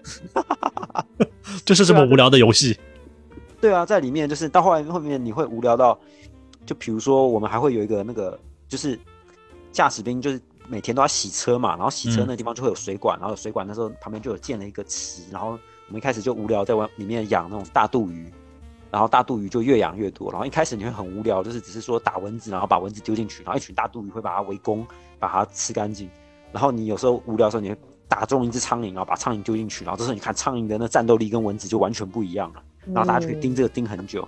[1.64, 2.76] 就是这么无聊的游戏。
[3.61, 5.96] 对啊，在里面就是到后来后面你会无聊到，
[6.66, 8.37] 就比如说我们还会有一个那个
[8.68, 8.98] 就是
[9.70, 15.50] 驾驶兵，就是每天都要洗车嘛，然后洗车那地方就会有水管，然后水管那时候旁边就有建了一个池，然后
[15.87, 18.28] 我们一开始就无聊在玩里面养那种大肚鱼。
[18.90, 24.87] 然后大肚鱼就越养越多，然后一开始你会很无聊，就是只是说打蚊子，然后把蚊子丢进去，然后一群大肚鱼会把它围攻，
[25.18, 26.09] 把它吃干净。
[26.53, 27.77] 然后你有时候无聊的时候，你会
[28.09, 34.27] 打中一只苍蝇，然后把苍蝇丢进去，然后这时候你看苍蝇的那战斗力跟蚊子就完全不一样了，然后大家就可以盯这个盯很久。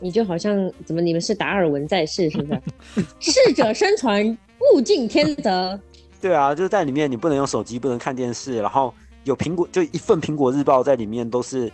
[0.00, 3.06] 你就好像怎么你们是达尔文在世是不是？
[3.20, 4.36] 适者生存，
[4.74, 5.78] 物竞天择。
[6.20, 8.92] 对啊，就是在里面你不能用手机，不能看电视，然后
[9.24, 11.70] 有苹果，就一份苹果日报在里面，都是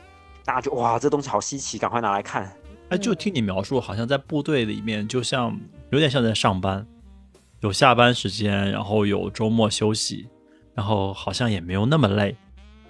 [0.48, 2.50] 大家就哇，这东西好稀奇，赶快拿来看。
[2.88, 5.54] 哎，就听你描述，好像在部队里面，就像
[5.90, 6.87] 有点像在上班，
[7.61, 10.26] 有下班时间，然后有周末休息，
[10.72, 12.34] 然后好像也没有那么累，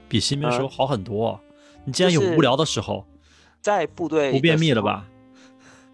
[0.09, 1.41] 比新兵时候好很多。
[1.85, 3.05] 你竟然有无聊的时候，
[3.61, 5.05] 在部队不便秘了吧？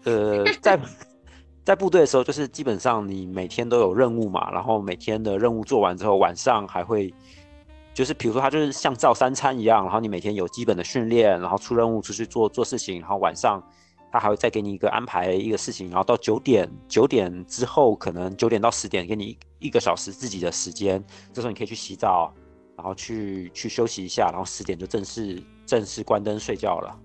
[0.03, 0.79] 呃，在
[1.63, 7.11] 在部队的时候，就是基本上你每天都有任务嘛，然后每天的任务做完之后，晚上还会。
[7.95, 13.63] 就是比如说，它就是像造三餐一样，然后你每天有基本的训练，然后出任务出去做做事情，然后晚上
[14.11, 22.33] 他还会再给你一个安排一个事情，然后到九点九点之后，可能九点到十点给你一个小时自己的时间，这时候你可以去洗澡，
[22.75, 26.99] 然后去去休息一下，然后十点就正式正式关灯睡觉了。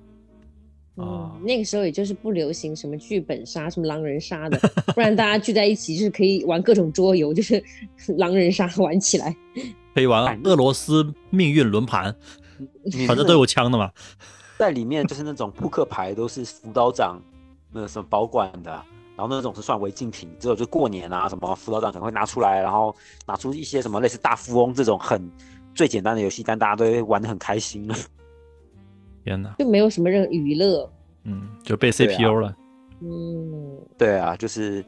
[1.01, 4.59] 嗯，那个时候也就是不流行什么剧本杀、 什么狼人杀的，
[4.95, 7.63] 不然大家聚在一起就是可以玩各种桌游，就是
[8.19, 9.35] 狼人杀玩起来。
[9.95, 12.15] 可以玩俄罗斯命运轮盘，
[13.07, 13.91] 反正都有枪的嘛。
[14.59, 17.19] 在里面就是那种扑克牌都是辅导长
[17.73, 18.71] 那什么保管的，
[19.17, 22.95] 然后那种是算违禁品，只有就过年啊什么辅导长可能会拿出来，然后
[23.27, 25.31] 拿出一些什么类似大富翁这种很
[25.75, 27.91] 最简单的游戏，但大家都会玩的很开心。
[29.31, 30.91] 天哪，就没有什么任何娱乐，
[31.25, 32.57] 嗯，就被 CPU 了。
[33.01, 34.85] 嗯，对啊，就是，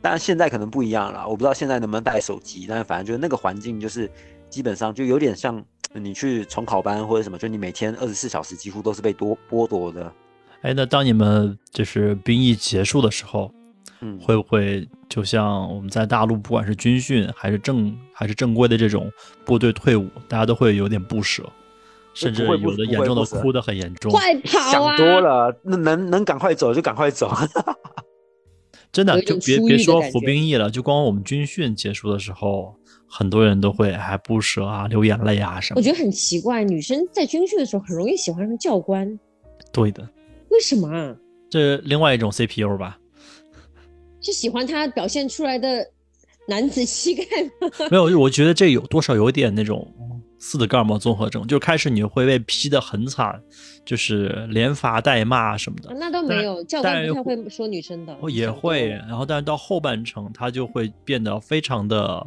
[0.00, 4.10] 当然现在可能不一样了，我不知道现在能不能带手机，但是反正就是那个环境就是。
[4.50, 5.60] 基本上就有点像
[5.94, 10.12] 你去重考班或者什么，就你每天二十四小时几乎都是被多剥夺的。
[10.60, 13.52] 哎，那当你们就是兵役结束的时候，
[14.00, 19.10] 嗯，会不会就像我们在大陆，不管是军训还是正还是正规的这种
[19.44, 21.42] 部队退伍，大家都会有点不舍，
[22.14, 24.10] 甚至有的严重的哭得很严重。
[24.10, 24.96] 快跑啊！
[24.96, 27.30] 想多了，那能能赶快走就赶快走。
[28.92, 32.74] 真的，就别别说服兵役了，就光我们军训结束的时候。
[33.06, 35.78] 很多人都会还不舍啊，流眼泪啊什么。
[35.78, 39.20] 我觉得很奇怪，女生在军训的时候很容易喜欢上教官。
[39.70, 40.02] 对的。
[40.48, 41.14] 为什么啊？
[41.48, 42.98] 这另外一种 CPU 吧。
[44.20, 45.88] 是喜欢他表现出来的
[46.48, 47.24] 男子气概
[47.60, 47.68] 吗？
[47.88, 49.86] 没有，我觉得这有多少有点那种
[50.46, 53.40] 斯德哥尔摩综合症，就开始你会被批的很惨，
[53.84, 55.94] 就是连罚带骂什么的。
[55.98, 58.14] 那倒没有，教官不太会说女生的。
[58.28, 62.26] 也会，然后但是到后半程，他就会变得非常的。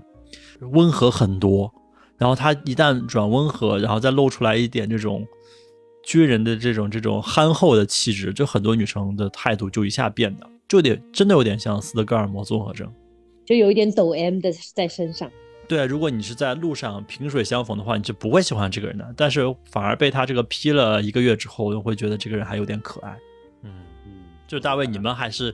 [0.74, 1.72] 温和很多，
[2.18, 5.26] 然后他一旦转温和，然后再露出来一点这种
[6.04, 12.92] 军人的这种这种憨厚的气质，就很多女生的态度就一下变的，就得真的有点像斯德哥尔摩综合症，
[13.46, 15.32] 就有一点抖 M 的在身上。
[15.68, 23.18] 对啊，如果你是在路上萍水相逢的话，你就不会喜欢这个人的，但是反而被他这个批了一个月之后，又会觉得这个人还有点可爱。
[23.64, 23.72] 嗯
[24.06, 24.12] 嗯，
[24.48, 25.54] 就大卫，你们还是。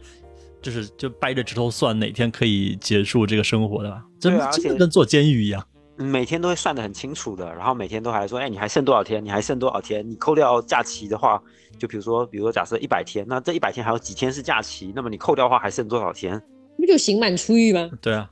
[0.62, 5.62] 就是就掰着指头算哪天可以结束这个生活的吧，真真的跟坐监狱一样，
[5.98, 9.22] 每天都会算得很清楚的，然后每天都还说，哎，你还剩多少天？
[9.22, 10.10] 你还剩多少天？
[10.10, 11.44] 你扣掉假期的话，
[11.78, 14.94] 就比如说，比如说假设一百天，那这一百天还有几天是假期？
[14.96, 16.42] 那么你扣掉的话还剩多少天？
[16.78, 17.90] 不就刑满出狱吗？
[18.00, 18.32] 对啊，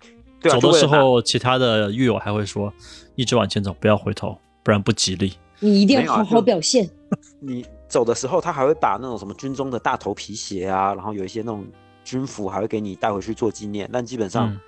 [0.50, 2.74] 走的时候其他的狱友还会说，
[3.16, 5.34] 一直往前走，不要回头，不然不吉利。
[5.60, 6.90] 你一定要好好表现。
[7.40, 11.66] 你走的时候，他还会把那种什么军中的大头皮鞋啊，然后有一些那种。
[12.04, 14.60] 军服还会给你带回去做纪念，但基本上，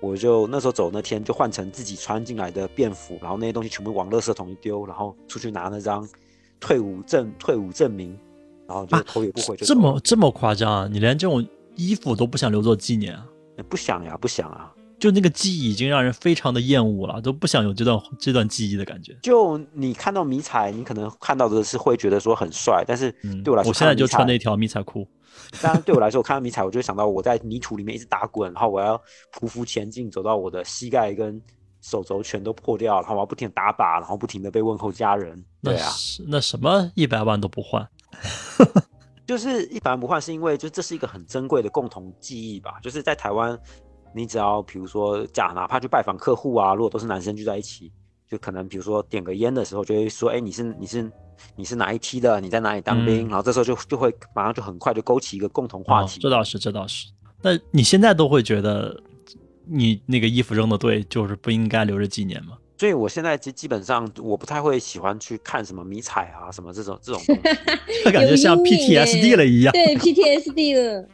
[0.00, 6.08] 我就那时候走那天就换成自己穿进来的便服，然后那些东西全部往垃圾桶一丢，然后出去拿那张
[6.58, 8.18] 退伍证、退伍证明，
[8.66, 10.88] 然后就头也不回就这么这么夸张啊！
[10.90, 11.46] 你连这种
[11.76, 13.28] 衣服都不想留作纪念啊？
[13.68, 14.71] 不想呀，不想啊！
[15.02, 19.18] 就那个记忆已经让人非常的厌恶了，都不想有这段这段记忆的感觉。
[19.20, 23.10] 就你看到迷彩，你可能看到的是会觉得说很帅，但是
[23.42, 25.04] 对我来说，我现在就穿那条迷彩裤。
[25.60, 28.96] 当然，对我来说，我看到迷彩，我就想到我在泥土里面一直打滚，然后我要
[29.32, 31.42] 匍匐前进，走到我的膝盖跟
[31.80, 35.44] 手肘全都破掉，然后我要不停打靶，然后不停的被问候家人。
[35.64, 35.90] 对啊，
[36.28, 37.84] 那什么一百万都不换，
[39.26, 42.74] 就是一百万不换，是因为就这是一个很珍贵的共同记忆吧。
[42.80, 43.58] 就是在台湾，
[44.14, 47.90] 你只要比如说假哪怕去拜访客户啊，如果都是男生聚在一起，
[48.28, 51.10] 就可能比如说点个烟的时候，就会说，哎，你是你是。
[51.56, 52.40] 你是哪一梯的？
[52.40, 53.26] 你在哪里当兵？
[53.26, 56.20] 然后这时候就就会马上就很快就勾起一个共同话题。
[56.20, 57.08] 这倒是，这倒是。
[57.40, 59.02] 那你现在都会觉得
[59.66, 62.56] 你那个衣服扔的对，就是不应该留着纪念吗？
[62.78, 69.72] 所以我现在基基本上我不太会喜欢去看什么迷彩啊什么这种这种东西， 感觉像 PTSD 了一样。
[69.74, 71.08] 对 PTSD 了。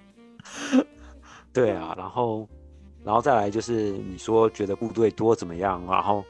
[1.55, 2.47] 对啊，然后
[3.05, 5.83] 然后再来就是你说觉得部队多怎么样？
[5.89, 6.25] 然后。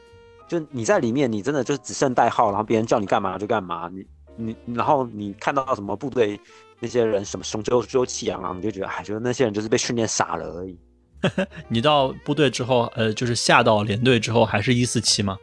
[0.49, 3.87] 就你在里面，你真的就只剩代号，然后别人叫你干嘛就干嘛。
[3.93, 6.41] 你你然后你看到什么部队
[6.81, 10.79] 那些人什么雄赳赳气昂昂，你就觉得哎，觉得那些人就是被训练傻了而已。
[11.69, 15.37] 你到部队之后，呃，就是下到连队之后，还是一四七吗？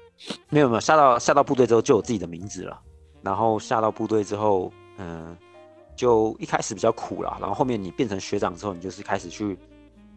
[0.50, 2.82] 没有没有，下到下到部队之后就有自己的名字了。
[3.22, 5.38] 然后下到部队之后，嗯，
[5.96, 7.38] 就一开始比较苦了。
[7.40, 9.56] 然后后面你变成学长之后，你就是开始去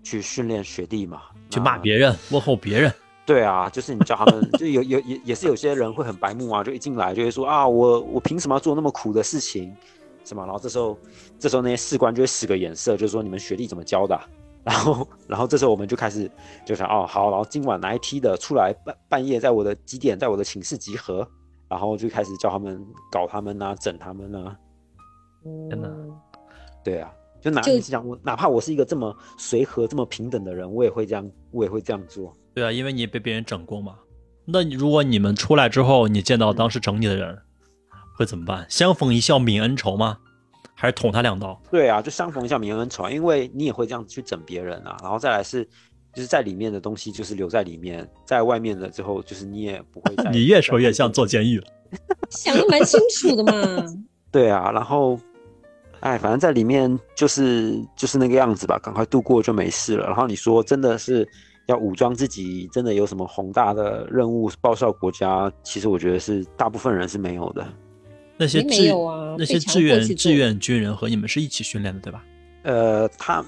[0.03, 2.93] 去训练学弟嘛，去骂别人，问候别人。
[3.27, 9.75] 对啊，就是你叫他们， 就有有也也是有些人会很白目啊，就一进来就会说啊，我我凭什么要做那么苦的事情，
[10.25, 10.43] 什么？
[10.45, 10.99] 然后这时候
[11.39, 14.19] 这时候那些士官就会使个眼色，就是说你们学弟怎么教的？
[14.65, 16.31] 然后然后这时候我们就开始
[16.67, 21.27] 就想哦好，然后今晚哪一梯的出来半半夜在我的几点在我的寝室集合，
[21.69, 24.57] 然后就开始叫他们搞他们啊，整他们啊。
[25.71, 25.95] 真的，
[26.85, 32.33] 对啊，就哪你讲我哪怕我是一个这么随和这么平等的人，我也会这样，我也会这样做。
[32.55, 33.95] 对啊，因为你被别人整过嘛。
[34.45, 37.39] 那如果你们出来之后，你见到当时整你的人，
[38.17, 38.67] 会怎么办？
[38.69, 40.19] 相逢一笑泯恩仇吗？
[40.75, 41.61] 还是捅他两刀？
[41.71, 44.97] 对啊，就相逢一笑泯恩仇，因为你也会这样子去整别人啊。
[45.03, 45.65] 然后再来是，
[46.15, 50.15] 就是在里面的东西就是留在里面，在外面了之后，就是你也不会。
[50.33, 51.67] 你越说越像坐监狱了。
[52.31, 53.85] 想的蛮清楚的嘛。
[54.31, 55.19] 对啊，然后，
[56.01, 60.07] 哎，反正在里面就是就是那个样子吧，赶快度过就没事了。
[60.07, 61.29] 然后你说真的是。
[61.69, 65.53] 要武装自己，真的有什么宏大的任务报效国家？
[65.63, 67.63] 其实我觉得是大部分人是没有的。
[68.39, 68.91] 那些志
[69.37, 72.25] 那些志愿志愿军人和你们是一起训练的，对吧？
[72.63, 73.45] 呃，他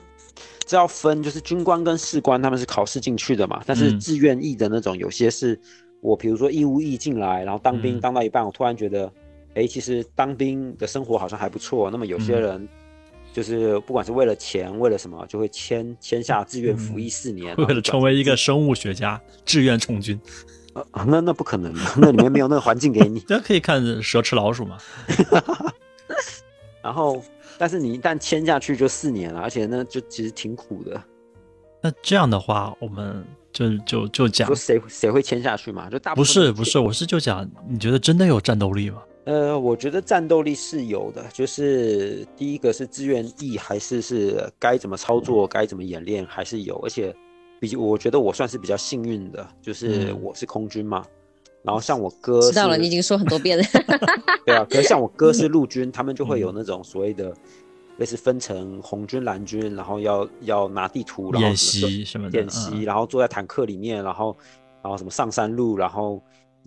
[0.66, 3.62] 这要分，就是军官跟士官他们是考试进去的嘛。
[3.64, 5.58] 但是志愿役的那种，有些是
[6.02, 9.10] 我比如说义务役进来，然后当兵当到一半，我突然觉得，
[9.54, 11.90] 哎，其实当兵的生活好像还不错。
[11.90, 12.68] 那么有些人。
[13.32, 20.20] 就是不管是为了钱，为了什么，就会签签下志愿服役四年，为了成为一个生物学家，志愿从军。
[20.74, 23.22] 呃，那那不可能，那里面没有那个环境给你。
[23.30, 24.76] 那可以看蛇吃老鼠嘛。
[26.82, 27.22] 然后，
[27.56, 31.00] 但是你一旦签下去就四年了，而且呢，就其实挺苦的。
[31.80, 35.88] 那这样的话，我们就就就讲，说谁谁会签下去嘛？
[35.88, 39.00] 就大不是不是，我是就讲，你觉得真的有战斗力吗？
[39.24, 46.76] 呃，我觉得战斗力是有的，就是第一个是自愿意，还是是该怎么操作，该怎么演练，还是有。
[46.83, 47.14] 而且，
[47.61, 51.04] 比我觉得我算是比较幸运的，就是我是空军嘛。
[51.62, 53.64] 然后像我哥，知道了，你已经说很多遍了。
[54.46, 57.30] 对啊，可是像我哥是 陆军，他们就会有那种所谓的
[57.98, 64.35] 类似分成红军、蓝军，然后要要拿地图，然后演习什么的演习，然后坐在坦克里面，然后
[64.83, 66.22] 然后什么上山路，然后。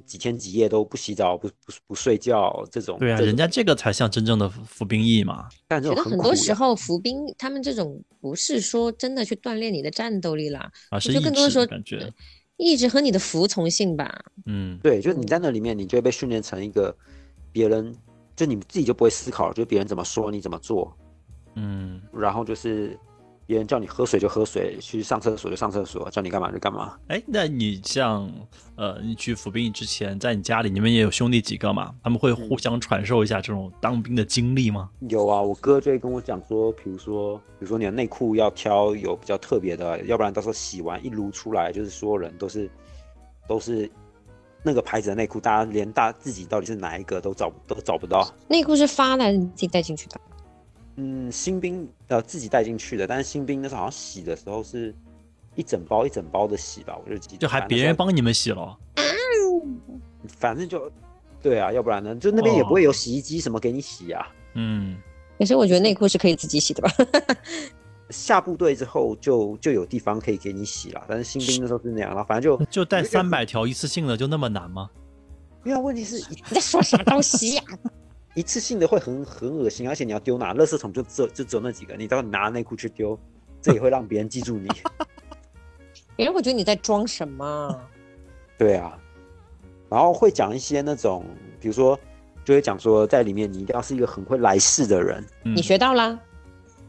[0.06, 5.48] 几天几夜都不洗澡不不不睡觉这种，对啊，人家这个才像真正的服兵役嘛。
[5.68, 12.12] 但觉得很多时候服兵他们这种不是说真的去锻炼你的战斗力啦，而是更多的说感觉
[12.58, 14.24] 意志和你的服从性吧。
[14.46, 16.96] 嗯，对，就是你在那里面，你就会被训练成一个
[17.52, 17.96] 别人，
[18.36, 20.96] 就你自己就不会思考，就别人怎么说你怎么做。
[21.56, 23.00] 嗯，然后就是。
[23.46, 26.98] 别人叫你喝水就喝水，去上厕所就上厕所，叫你干嘛就干嘛。
[27.08, 28.32] 哎，那你像，
[28.76, 31.94] 呃，你去服兵役之前，在你家里，你们也有兄弟几个嘛？
[32.02, 34.90] 他们会互相传授一下这种当兵的经历吗？
[35.10, 42.70] 有啊，我哥就会跟我讲说，比如说，比如说你的内裤要挑有比较特别的，要不然到时候洗完一撸出来，就是所有人都是
[43.48, 43.92] 都是
[44.64, 48.26] 那个牌子的内裤，大家连大自己到底是哪一个都找都找不到。
[48.48, 50.20] 内裤是发的还是自己带进去的？
[50.96, 54.94] 嗯，新兵呃自己带进去的，但是新兵那时候好像洗的时候是
[55.56, 57.38] 一整包一整包的洗吧，我就记得。
[57.38, 58.78] 就还别人帮你们洗了？
[60.28, 60.92] 反正就
[61.42, 64.28] 对啊，要不然呢，就那边也不会有洗衣机什么给你洗啊。
[64.54, 64.96] 嗯，
[65.38, 66.92] 可是我觉得内裤是可以自己洗的吧？
[68.10, 74.90] 下部队之后就就有地方可以给你洗了，但是新兵那时候是那样了，反正就 就带三百条一次性的就那么难吗？
[75.64, 77.64] 没有，问题是你在说什么东西呀？
[78.36, 80.54] 一次性的会很很恶心，而且你要丢哪？
[80.54, 83.18] 垃圾桶就只就只有那几个，你到时候拿内裤去丢，
[83.62, 84.68] 这也会让别人记住你。
[86.16, 87.80] 别人会觉得你在装什么？
[88.58, 88.98] 对啊，
[89.90, 91.26] 然后会讲一些那种，
[91.60, 92.00] 比如说，
[92.46, 95.24] 就会讲说，在里面你一定要是一个很会来事的人。
[95.44, 96.20] 你学到了？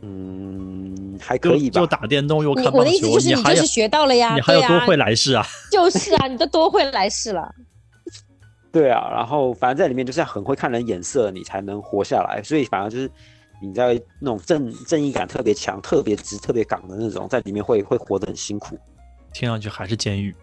[0.02, 1.80] 嗯，还可以吧。
[1.80, 4.34] 就打电动又看棒球，我的意思就是你就是学到了呀。
[4.34, 5.46] 你还有多会来事啊？
[5.72, 7.54] 就是啊，你都多会来事了。
[8.74, 12.42] 对啊，然后反正在里面就是要很会看人眼色，你才能活下来。
[12.42, 13.08] 所以反而就是
[13.62, 18.76] 你在那种正正义感特别强、特别直、特别港的那种，在里面会会活得很辛苦。
[19.32, 20.34] 听上去还是监狱，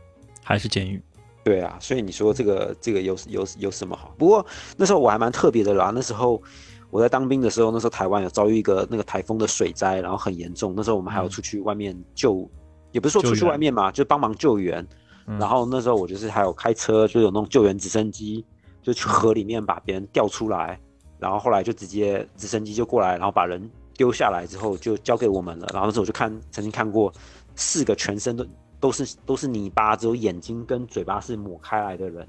[0.45, 1.03] 还是监狱。
[1.43, 4.15] 对啊，所以你说这个这个有有有什么好？
[4.17, 4.45] 不过
[4.77, 5.91] 那时候我还蛮特别的啦。
[5.93, 6.41] 那时候
[6.89, 10.73] 我在当兵的时候，那时候台湾有遭遇一个那个台风的水灾，然后很严重。
[10.73, 12.49] 那时候我们还要出去外面救，
[12.93, 14.87] 也不是说出去外面嘛，就帮忙救援。
[15.25, 18.43] 然后那时候我就是还有开车，就有那种救援直升机，
[18.81, 20.79] 就去河里面把别人吊出来。
[21.19, 25.67] 然后后来就直接直升机就过来，然后把人丢下来之后就交给我们了。
[25.71, 27.13] 然后那时候我就看曾经看过
[27.55, 28.43] 四个全身都
[28.79, 32.27] 都是都是泥巴，只有眼睛跟嘴巴是抹开来的人，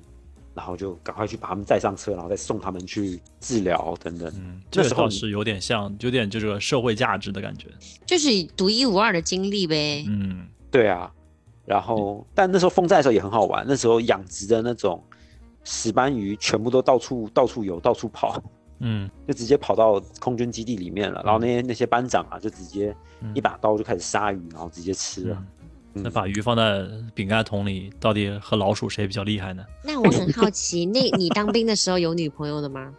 [0.55, 4.30] 然后就赶快去把他们载上车，然后再送他们去治疗等等。
[4.36, 7.68] 嗯，这倒是有点像，有点就是社会价值的感觉，
[8.05, 10.05] 就是独一无二的经历呗。
[10.07, 11.11] 嗯，对啊。
[11.64, 15.02] 然后，但那时候风灾的时候也很好玩，那时候养殖的那种
[15.64, 18.42] 石斑鱼全部都到处到处游，到处跑。
[18.80, 21.22] 嗯， 就直接跑到空军基地里面了。
[21.24, 22.94] 然后那些那些班长啊，就直接
[23.32, 25.42] 一把刀就开始杀鱼，然后直接吃了。
[25.94, 26.84] 那把鱼放在
[27.14, 29.62] 饼干桶里，到底和老鼠谁比较厉害呢？
[29.84, 32.92] 那我很好奇，那你当兵的时候有女朋友的吗？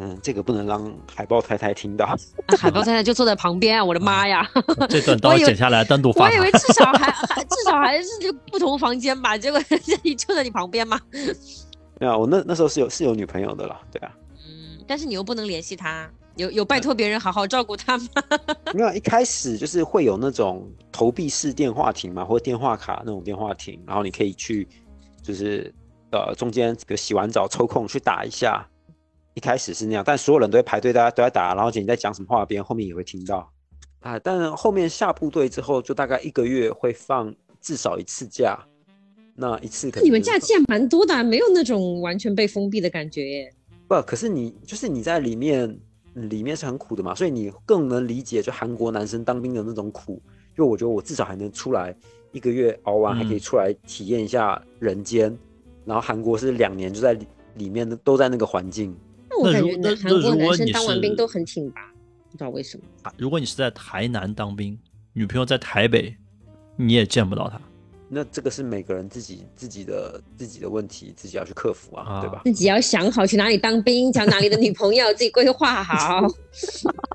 [0.00, 2.06] 嗯，这个不能让海豹太太听到。
[2.56, 3.84] 海豹太太就坐在旁边啊！
[3.84, 4.48] 我的妈呀！
[4.88, 6.28] 这段刀剪下来单独放。
[6.28, 11.00] 我以为至少还还至少还是就不同房间吧，结果人家就在你旁边嘛。
[11.98, 14.12] 没有，我那那时候是有是有女朋友的了，对啊。
[14.46, 16.08] 嗯，但是你又不能联系他。
[16.36, 18.06] 有有拜托别人好好照顾他吗？
[18.72, 24.68] 没有，一开始就是会有那种投币式电话亭嘛，或者电话卡那种电话亭，然后你可以去，
[25.20, 25.74] 就是
[26.12, 28.64] 呃中间比如洗完澡抽空去打一下。
[29.38, 33.48] 一开始是那样，但所有人都在排队，大家都在打，然后姐你在讲什么话，别人后面也会听到
[34.00, 34.18] 啊。
[34.18, 38.58] 但后面下部队之后，就大概一个月会放至少一次假，
[39.36, 43.54] 那一次可能你们假期还蛮多的，没有那种完全被封闭的感觉耶。
[43.86, 45.78] 不，可是你就是你在里面。
[46.14, 50.20] 里面是很苦的嘛，所以你更能理解就韩国男生当兵的那种苦。
[50.56, 51.94] 就我觉得我至少还能出来
[52.32, 55.38] 一个月熬完，还可以出来体验一下人间。
[55.84, 57.16] 然后韩国是两年就在
[57.54, 58.92] 里面的都在那个环境。
[59.42, 61.80] 那我感觉韩国男生当完兵都很挺拔，
[62.30, 62.84] 不知道为什么。
[63.16, 64.78] 如果你是在台南当兵，
[65.12, 66.14] 女朋友在台北，
[66.76, 67.60] 你也见不到她。
[68.10, 72.40] 那这个是每个人自己自己的自己的问题，自己要去克服啊，对吧？
[72.44, 76.26] 自己要想好去哪里当兵，找哪里的女朋友，自己规划好。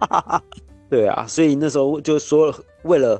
[0.89, 2.53] 对啊，所以那时候就说，
[2.83, 3.19] 为了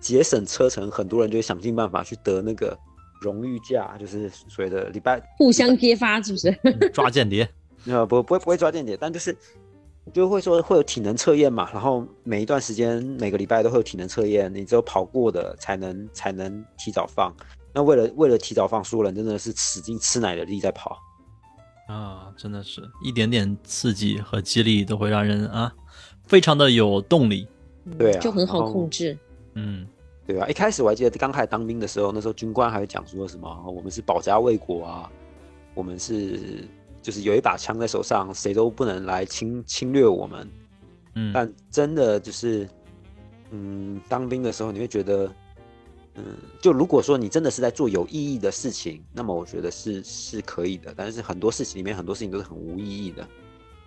[0.00, 2.76] 节省车程，很多人就想尽办法去得那个
[3.20, 6.50] 荣誉假，就是所谓的礼拜互相揭发，是不是？
[6.92, 7.48] 抓间谍？
[7.86, 9.36] 呃，不，不会，不会抓间谍，但就是。
[10.12, 17.32] 就会说会有体能测验嘛，然后每一段时间每个礼拜都会有体能测验，你只有跑过的才能才能提早放。
[17.72, 20.98] 那为了为了提早放，所有人真的是使劲吃奶的力在跑
[21.86, 25.72] 啊，真的是一点点刺激和激励都会让人啊
[26.24, 27.46] 非常的有动力，
[27.96, 29.16] 对啊，就很好控制，
[29.54, 29.86] 嗯，
[30.26, 30.48] 对啊。
[30.48, 35.08] 一开始我还记得刚开始当兵的时候，那时候军官还会讲说什么我们是保家卫国啊，
[35.74, 36.66] 我们是。
[37.02, 40.48] 就是有一把枪在手上，谁都不能来侵侵略我们。
[41.14, 42.66] 嗯，但真的就是，
[43.50, 45.30] 嗯，当兵的时候你会觉得，
[46.14, 46.24] 嗯，
[46.60, 50.94] 就如果说你真的是在做有意义的事情，那么我觉得是是可以的。
[50.96, 53.28] 但是很多事情里面很多事情都是很无意义的。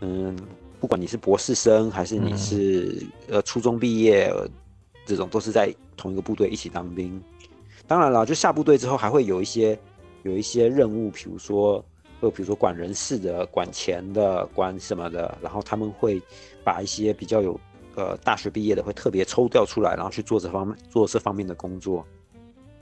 [0.01, 0.37] 嗯，
[0.79, 4.29] 不管你是博士生还是你是呃初中毕业，
[5.05, 7.19] 这种都是在同一个部队一起当兵。
[7.87, 9.79] 当然了，就下部队之后还会有一些
[10.23, 11.83] 有一些任务，比如说。
[12.25, 16.19] 就比如说管人事的、管钱的、管什么的，然后他们会
[16.63, 17.59] 把一些比较有
[17.93, 22.03] 呃大学毕业的会特别抽调出来，然后去做这方面做这方面的工作。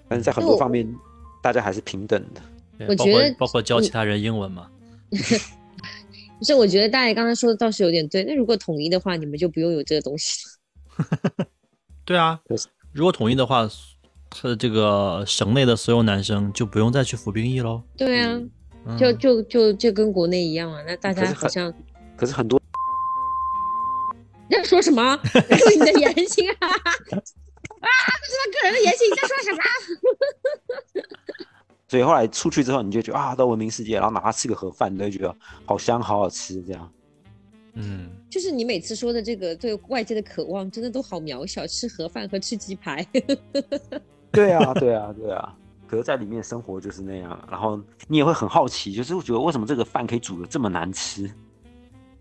[0.08, 0.88] 但是在很多方面，
[1.42, 2.42] 大家还是平等的。
[2.88, 4.70] 我觉得包括教其他人英文嘛。
[5.12, 8.24] 不是，我觉得大爷刚才说的倒是有点对。
[8.24, 11.46] 那如果统一的话，你们就不用有这个东西了。
[12.06, 12.40] 对啊，
[12.94, 13.70] 如果统一的话，
[14.30, 17.84] 他这个省内的所有男生就不用再去服兵役喽。
[17.98, 18.40] 对啊。
[18.98, 21.74] 就就就就跟国内一样啊，那大家好像，
[22.16, 22.60] 可是很多，
[24.50, 25.18] 你在说什么？
[25.24, 25.40] 注
[25.72, 26.68] 意你的言行啊！
[26.68, 26.76] 啊，
[27.10, 29.58] 不知道个人的言行，你在说什么？
[31.88, 36.92] 所以后来出去之后，你就觉得啊，到文明世界，然后哪怕吃个盒饭，你都觉得好香，好好吃，这样。
[37.76, 43.06] 嗯，就是你每次说的这个对外界的渴望，真的都好渺小，吃盒饭和吃鸡排。
[44.32, 45.58] 对啊，对啊，对啊。
[45.94, 51.30] 可是在里面生活就是那样，然后你也会很好奇，就是觉得为什么这个饭可以煮的这么难吃？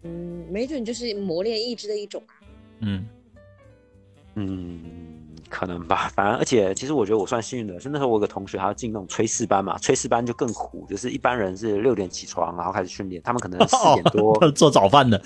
[0.02, 2.36] 嗯，没准就是磨练意志的一种啊。
[2.80, 3.08] 嗯
[4.34, 4.82] 嗯，
[5.48, 6.10] 可能吧。
[6.14, 15.18] 反正而且其实我觉得我算幸运的，是那时候我有个同学他要进那种炊事班嘛，炊事班就更苦，就是一般人是六点起床然后开始训练，他们可能四点多 做早饭的，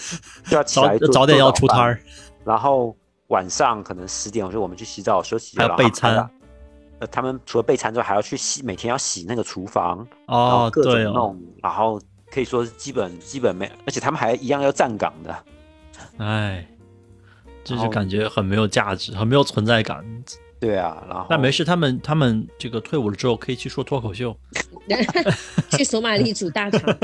[0.44, 2.01] 就要起来早点要出摊儿，
[2.44, 6.30] 然后晚上可能十点，我说我们去洗澡休息，还要备餐。
[6.99, 15.44] 呃，他们除了备餐之外，还要去洗，每天要洗那个厨房哦，各种弄，然后可以说是基本基本没，而且他们还一样要站岗的，
[16.16, 16.66] 哎，
[17.62, 20.05] 就是感觉很没有价值，很没有存在感。
[20.59, 24.34] 对啊，然后那没事，他们他们这个退伍了之后可以去说脱口秀，
[25.76, 26.80] 去索马里煮大肠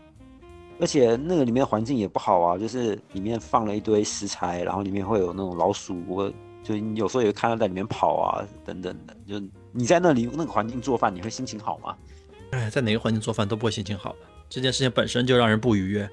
[0.80, 6.32] 而且那个里面环境也不好啊，就是里面放了一堆食材，然后里面会有那种老鼠。
[6.64, 9.14] 就你有时候也会看到在里面跑啊，等等的。
[9.28, 9.38] 就
[9.70, 11.94] 你在那里那个环境做饭，你会心情好吗？
[12.50, 14.18] 哎，在哪个环境做饭都不会心情好的。
[14.48, 16.08] 这件事情本身就让人不愉悦。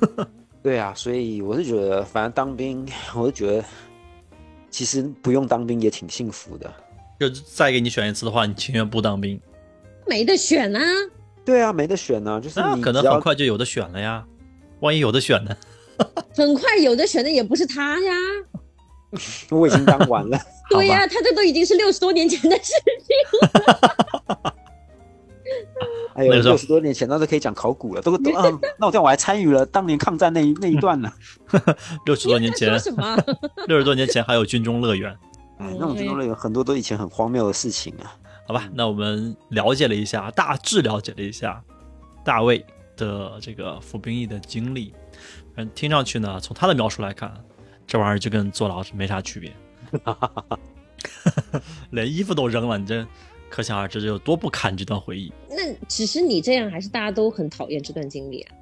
[0.62, 3.64] 对啊，所以我是觉得，反正当兵，我是觉得
[4.70, 6.70] 其实不用当兵也挺幸福的。
[7.18, 9.40] 就再给你选一次的话，你情愿不当兵？
[10.06, 10.80] 没得选啊。
[11.44, 14.24] 对啊，没得选呢，就是你可能很快就有的选了呀。
[14.80, 15.56] 万一有的选呢？
[16.34, 18.12] 很快有的选的也不是他呀。
[19.50, 20.38] 我已经当完了。
[20.70, 24.54] 对呀，他这都已经是六十多年前的事情了。
[26.14, 28.44] 哎呦，六十多年前那都可以讲考古了，都都啊。
[28.78, 31.10] 那我这样我还参与了当年抗战那一那一段呢。
[32.04, 33.16] 六十多年前什么？
[33.66, 35.10] 六十多年前还有军中乐园。
[35.58, 38.12] 哎，那种军中乐园很多都以前很荒谬的事情啊。
[38.46, 41.62] 好吧，那我们了解了一下，大致了解了一下
[42.24, 42.64] 大卫
[42.96, 44.92] 的这个服兵役的经历。
[45.56, 47.32] 嗯，听上去呢，从他的描述来看，
[47.88, 49.52] 这玩意儿就跟坐牢没啥区别。
[51.90, 53.04] 连衣服都扔了，你这
[53.48, 55.32] 可想而知这有多不堪这段回忆。
[55.48, 58.54] 那只是你这样，还是大家都很讨厌这段经历啊？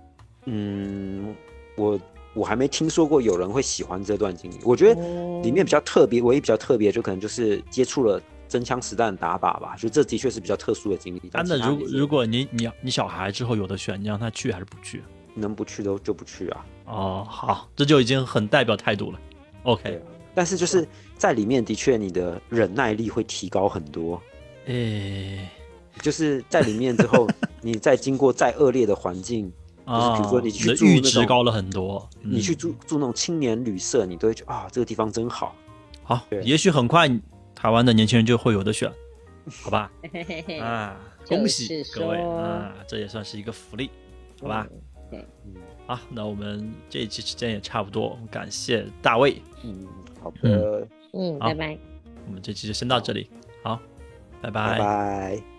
[0.45, 1.35] 嗯，
[1.77, 2.01] 我
[2.33, 4.59] 我还没听说过有人会喜欢这段经历。
[4.63, 8.23] 我觉得里面比较特别，唯一比较特别，就可能就是接触了。
[8.49, 11.23] 真枪实弹打靶吧，就这的确是比较特殊的经历。
[11.33, 15.03] 但那如如果你你你小孩之后有的选，你让他去还是不去？
[15.37, 16.67] 能不去都就不去啊。
[16.87, 19.21] 哦，好，这就已经很代表态度了。
[19.63, 20.03] OK，
[20.35, 24.21] 但是就是在里面的确你的忍耐力会提高很多。
[24.67, 25.49] 诶，
[26.01, 27.29] 就是在里面之后，
[27.63, 29.53] 你再经过再恶劣的环境，
[29.87, 35.55] 就是比如说你去住阈值高了很多，你去住住那种青年旅社，你都会觉得啊，这个地方真好。
[36.03, 37.09] 好，也许很快。
[37.55, 38.93] 台湾的年轻人就会有的选，
[39.63, 39.91] 好吧？
[40.61, 40.95] 啊，
[41.27, 43.91] 恭喜各位啊，这也算是一个福利，
[44.43, 44.67] 好吧？
[45.11, 45.25] 对，
[45.87, 49.41] 好，那我们这一期时间也差不多，感谢大卫。
[49.63, 49.87] 嗯，
[50.21, 51.79] 好的，嗯，拜拜。
[52.27, 53.31] 我们这期就先到这里，
[53.63, 53.81] 好，
[54.43, 55.56] 拜拜，拜拜。